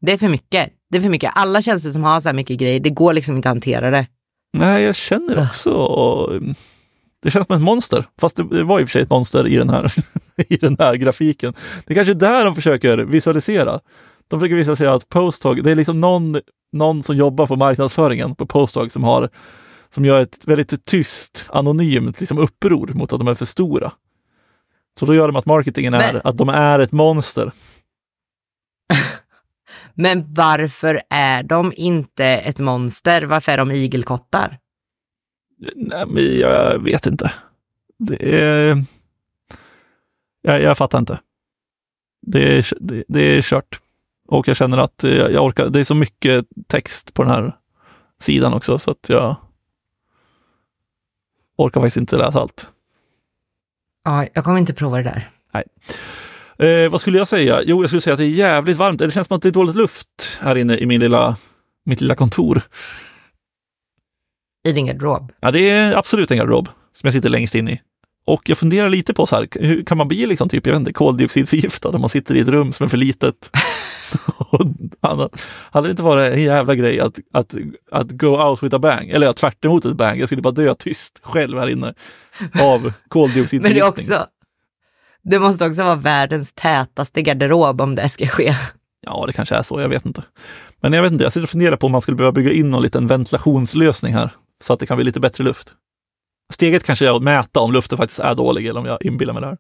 Det 0.02 0.12
är 0.12 0.18
för 0.18 0.30
mycket. 0.30 0.74
Det 0.90 0.98
är 0.98 1.02
för 1.02 1.10
mycket. 1.10 1.32
Alla 1.36 1.62
tjänster 1.62 1.90
som 1.90 2.04
har 2.04 2.22
så 2.22 2.30
här 2.30 2.34
mycket 2.34 2.58
grejer, 2.58 2.80
det 2.80 2.90
går 2.90 3.14
liksom 3.14 3.36
inte 3.36 3.50
att 3.50 3.56
hantera 3.56 3.92
det. 3.92 4.08
Nej, 4.58 4.84
jag 4.84 4.96
känner 4.96 5.44
också... 5.44 6.40
Det 7.22 7.32
känns 7.32 7.48
som 7.48 7.56
ett 7.56 7.62
monster, 7.62 8.06
fast 8.22 8.38
det 8.38 8.64
var 8.64 8.80
i 8.80 8.84
och 8.84 8.88
för 8.88 8.92
sig 8.92 9.02
ett 9.02 9.10
monster 9.10 9.48
i 9.48 9.56
den 9.56 9.70
här, 9.70 9.94
i 10.50 10.58
den 10.58 10.76
här 10.80 10.96
grafiken. 10.96 11.54
Det 11.86 11.94
är 11.94 11.96
kanske 11.96 12.14
är 12.14 12.16
där 12.16 12.46
de 12.46 12.56
försöker 12.56 12.98
visualisera. 12.98 13.80
De 14.28 14.40
försöker 14.40 14.56
visualisera 14.56 14.94
att 14.94 15.10
Posthog, 15.10 15.64
det 15.64 15.72
är 15.72 15.76
liksom 15.76 16.02
någon, 16.02 16.36
någon 16.72 17.04
som 17.04 17.16
jobbar 17.18 17.48
på 17.48 17.56
marknadsföringen 17.56 18.36
på 18.36 18.46
Posthog 18.46 18.92
som 18.92 19.04
har 19.04 19.30
som 19.90 20.06
gör 20.06 20.22
ett 20.22 20.48
väldigt 20.48 20.86
tyst, 20.86 21.46
anonymt 21.50 22.20
liksom 22.20 22.38
uppror 22.38 22.88
mot 22.94 23.14
att 23.14 23.20
de 23.20 23.28
är 23.28 23.36
för 23.36 23.46
stora. 23.46 23.92
Så 25.00 25.06
då 25.06 25.16
gör 25.16 25.28
de 25.28 25.36
att 25.36 25.46
marketingen 25.46 25.94
är 25.94 26.14
Men- 26.14 26.22
att 26.24 26.38
de 26.38 26.50
är 26.50 26.80
ett 26.80 26.92
monster. 26.92 27.52
Men 29.94 30.34
varför 30.34 31.02
är 31.10 31.44
de 31.44 31.74
inte 31.76 32.26
ett 32.26 32.60
monster? 32.60 33.22
Varför 33.22 33.52
är 33.52 33.58
de 33.58 33.72
igelkottar? 33.72 34.60
Nej, 35.76 36.06
men 36.08 36.40
jag 36.40 36.80
vet 36.84 37.06
inte. 37.06 37.32
Det 38.00 38.42
är... 38.42 38.84
Jag, 40.42 40.62
jag 40.62 40.78
fattar 40.78 41.00
inte. 41.00 41.20
Det 42.22 42.58
är, 42.58 42.68
det, 42.80 43.04
det 43.08 43.22
är 43.22 43.42
kört. 43.42 43.80
Och 44.28 44.48
jag 44.48 44.58
känner 44.58 44.78
att 44.78 45.04
jag, 45.04 45.32
jag 45.32 45.46
orkar. 45.46 45.70
Det 45.70 45.80
är 45.80 45.84
så 45.84 45.96
mycket 45.96 46.46
text 46.68 47.14
på 47.14 47.24
den 47.24 47.32
här 47.32 47.56
sidan 48.20 48.54
också 48.54 48.80
så 48.80 48.92
att 48.92 49.10
jag 49.10 49.36
orkar 51.58 51.82
faktiskt 51.82 51.98
inte 51.98 52.18
läsa 52.18 52.40
allt. 52.40 52.70
Ja, 54.06 54.26
jag 54.34 54.44
kommer 54.44 54.60
inte 54.60 54.74
prova 54.74 54.98
det 54.98 55.04
där. 55.04 55.32
Eh, 56.60 56.90
vad 56.90 57.02
skulle 57.02 57.18
jag 57.18 57.28
säga? 57.28 57.62
Jo, 57.66 57.84
jag 57.84 57.90
skulle 57.90 58.02
säga 58.02 58.14
att 58.14 58.20
det 58.20 58.26
är 58.26 58.30
jävligt 58.30 58.78
varmt. 58.78 59.00
Det 59.00 59.12
känns 59.12 59.28
som 59.28 59.36
att 59.36 59.42
det 59.42 59.48
är 59.48 59.52
dåligt 59.52 59.76
luft 59.76 60.40
här 60.42 60.56
inne 60.56 60.78
i 60.78 60.86
min 60.86 61.00
lilla, 61.00 61.36
mitt 61.86 62.02
lilla 62.02 62.16
kontor. 62.16 62.62
I 64.68 64.72
din 64.72 64.86
garderob. 64.86 65.32
Ja, 65.40 65.52
det 65.52 65.70
är 65.70 65.96
absolut 65.96 66.32
en 66.32 66.38
garderob 66.38 66.70
som 66.94 67.08
jag 67.08 67.14
sitter 67.14 67.30
längst 67.30 67.56
in 67.56 67.70
i. 67.70 67.82
Och 68.26 68.50
jag 68.50 68.58
funderar 68.58 68.90
lite 68.90 69.14
på 69.14 69.26
så 69.26 69.36
här, 69.36 69.48
hur 69.52 69.84
kan 69.84 69.98
man 69.98 70.08
bli 70.08 70.26
liksom 70.26 70.50
typ, 70.50 70.66
jag 70.66 70.74
vet 70.74 70.80
inte, 70.80 70.94
koldioxidförgiftad 70.94 71.90
om 71.90 72.02
man 72.02 72.10
sitter 72.10 72.36
i 72.36 72.40
ett 72.40 72.48
rum 72.48 72.74
som 72.74 72.84
är 72.84 72.88
för 72.88 72.98
litet? 72.98 73.52
Han- 75.02 75.30
hade 75.72 75.88
det 75.88 75.92
inte 75.92 76.04
varit 76.04 76.34
en 76.34 76.42
jävla 76.44 76.76
grej 76.76 77.00
att, 77.00 77.20
att, 77.34 77.56
att 77.92 78.12
go 78.12 78.28
out 78.28 78.64
with 78.64 78.76
a 78.76 78.80
bang, 78.80 79.10
eller 79.10 79.28
ja, 79.28 79.34
tvärt 79.34 79.66
emot 79.66 79.86
ett 79.86 79.96
bang, 79.98 80.20
jag 80.20 80.28
skulle 80.30 80.42
bara 80.42 80.54
dö 80.54 80.76
tyst 80.80 81.20
själv 81.24 81.60
här 81.60 81.68
inne 81.70 81.94
av 82.62 82.82
Men 82.82 82.92
det 82.92 82.94
koldioxidförgiftning. 83.10 83.84
också, 83.84 84.26
det 85.24 85.40
måste 85.40 85.66
också 85.68 85.84
vara 85.84 85.96
världens 85.96 86.54
tätaste 86.54 87.22
garderob 87.22 87.82
om 87.82 87.96
det 87.96 88.10
ska 88.10 88.28
ske. 88.28 88.56
Ja, 89.02 89.24
det 89.28 89.34
kanske 89.34 89.56
är 89.56 89.64
så, 89.64 89.82
jag 89.82 89.90
vet 89.90 90.06
inte. 90.06 90.24
Men 90.82 90.94
jag 90.94 91.02
vet 91.02 91.12
inte, 91.12 91.24
jag 91.24 91.34
sitter 91.34 91.44
och 91.44 91.50
funderar 91.50 91.76
på 91.78 91.86
om 91.86 91.92
man 91.92 92.02
skulle 92.02 92.18
behöva 92.18 92.32
bygga 92.32 92.52
in 92.52 92.72
någon 92.72 92.82
liten 92.82 93.08
ventilationslösning 93.08 94.14
här, 94.14 94.30
så 94.64 94.74
att 94.74 94.80
det 94.80 94.86
kan 94.86 94.98
bli 94.98 95.04
lite 95.06 95.20
bättre 95.20 95.44
luft. 95.44 95.74
Steget 96.54 96.84
kanske 96.84 97.08
är 97.08 97.16
att 97.16 97.24
mäta 97.24 97.60
om 97.60 97.74
luften 97.74 97.98
faktiskt 97.98 98.20
är 98.20 98.36
dålig 98.36 98.68
eller 98.68 98.80
om 98.80 98.86
jag 98.86 98.98
inbillar 99.06 99.34
mig 99.34 99.42
det 99.42 99.48
här. 99.48 99.58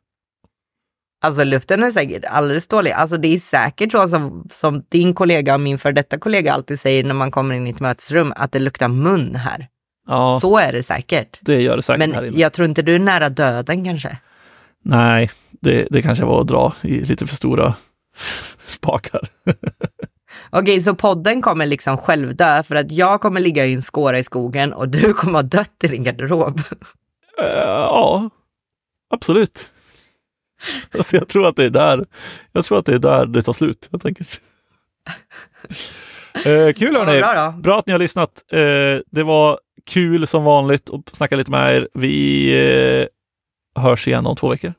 Alltså 1.21 1.43
luften 1.43 1.83
är 1.83 1.91
säkert 1.91 2.25
alldeles 2.25 2.67
dålig. 2.67 2.91
Alltså 2.91 3.17
det 3.17 3.35
är 3.35 3.39
säkert 3.39 3.91
så 3.91 4.07
som, 4.07 4.47
som 4.49 4.83
din 4.89 5.13
kollega 5.13 5.53
och 5.53 5.59
min 5.61 5.77
för 5.77 5.91
detta 5.91 6.17
kollega 6.19 6.53
alltid 6.53 6.79
säger 6.79 7.03
när 7.03 7.13
man 7.13 7.31
kommer 7.31 7.55
in 7.55 7.67
i 7.67 7.69
ett 7.69 7.79
mötesrum, 7.79 8.33
att 8.35 8.51
det 8.51 8.59
luktar 8.59 8.87
mun 8.87 9.35
här. 9.35 9.67
Ja, 10.07 10.37
Så 10.41 10.57
är 10.57 10.73
det 10.73 10.83
säkert. 10.83 11.39
det 11.41 11.61
gör 11.61 11.75
det 11.77 11.83
säkert 11.83 12.01
här 12.01 12.07
Men 12.21 12.25
inne. 12.27 12.39
jag 12.39 12.53
tror 12.53 12.67
inte 12.67 12.81
du 12.81 12.95
är 12.95 12.99
nära 12.99 13.29
döden 13.29 13.85
kanske. 13.85 14.17
Nej, 14.83 15.29
det, 15.61 15.87
det 15.91 16.01
kanske 16.01 16.25
var 16.25 16.41
att 16.41 16.47
dra 16.47 16.73
i 16.81 16.99
lite 17.05 17.27
för 17.27 17.35
stora 17.35 17.75
spakar. 18.65 19.21
Okej, 20.49 20.81
så 20.81 20.95
podden 20.95 21.41
kommer 21.41 21.65
liksom 21.65 21.97
självdö 21.97 22.63
för 22.63 22.75
att 22.75 22.91
jag 22.91 23.21
kommer 23.21 23.39
ligga 23.39 23.65
i 23.65 23.73
en 23.73 23.81
skåra 23.81 24.19
i 24.19 24.23
skogen 24.23 24.73
och 24.73 24.89
du 24.89 25.13
kommer 25.13 25.33
ha 25.33 25.41
dött 25.43 25.73
i 25.83 25.87
din 25.87 26.03
garderob. 26.03 26.59
Eh, 27.41 27.45
ja, 27.57 28.29
absolut. 29.13 29.71
Alltså 30.97 31.15
jag 31.15 31.27
tror 31.27 31.47
att 31.47 31.55
det 31.55 31.65
är 31.65 31.69
där, 31.69 32.05
jag 32.51 32.65
tror 32.65 32.79
att 32.79 32.85
det 32.85 32.93
är 32.93 32.99
där 32.99 33.25
det 33.25 33.41
tar 33.43 33.53
slut 33.53 33.89
helt 33.91 34.05
enkelt. 34.05 34.41
Eh, 36.45 36.73
kul 36.73 36.93
Ja, 36.93 37.03
hörni! 37.03 37.21
bra. 37.21 37.51
Bra 37.51 37.79
att 37.79 37.85
ni 37.87 37.91
har 37.91 37.99
lyssnat. 37.99 38.43
Eh, 38.51 38.59
det 39.11 39.23
var 39.23 39.59
kul 39.85 40.27
som 40.27 40.43
vanligt 40.43 40.89
att 40.89 41.15
snacka 41.15 41.35
lite 41.35 41.51
med 41.51 41.75
er. 41.75 41.87
Vi 41.93 43.07
eh, 43.75 43.81
hörs 43.83 44.07
igen 44.07 44.25
om 44.25 44.35
två 44.35 44.49
veckor. 44.49 44.73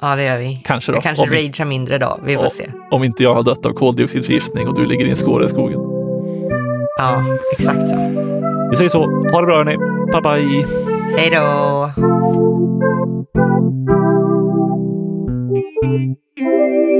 Ja, 0.00 0.16
det 0.16 0.24
gör 0.24 0.38
vi. 0.38 0.62
Kanske 0.64 0.92
då. 0.92 0.96
Jag 0.96 1.02
kanske 1.02 1.22
om, 1.22 1.30
ragear 1.30 1.64
mindre 1.66 1.98
då. 1.98 2.20
Vi 2.24 2.34
får 2.36 2.44
Ja. 2.44 2.50
se. 2.50 2.70
om 2.90 3.04
inte 3.04 3.22
jag 3.22 3.34
har 3.34 3.42
dött 3.42 3.66
av 3.66 3.70
koldioxidförgiftning 3.72 4.68
och 4.68 4.76
du 4.76 4.86
ligger 4.86 5.06
i 5.06 5.10
en 5.10 5.16
skåra 5.16 5.44
i 5.44 5.48
skogen. 5.48 5.80
Ja, 6.98 7.24
exakt 7.58 7.88
så. 7.88 7.94
Vi 8.70 8.76
säger 8.76 8.90
så. 8.90 9.02
Ha 9.32 9.40
det 9.40 9.46
bra 9.46 9.56
hörni. 9.56 9.76
Bye 10.12 10.20
bye! 10.22 10.66
Hej 11.16 11.30
då! 11.30 11.90
Thank 15.82 16.18
you. 16.36 16.99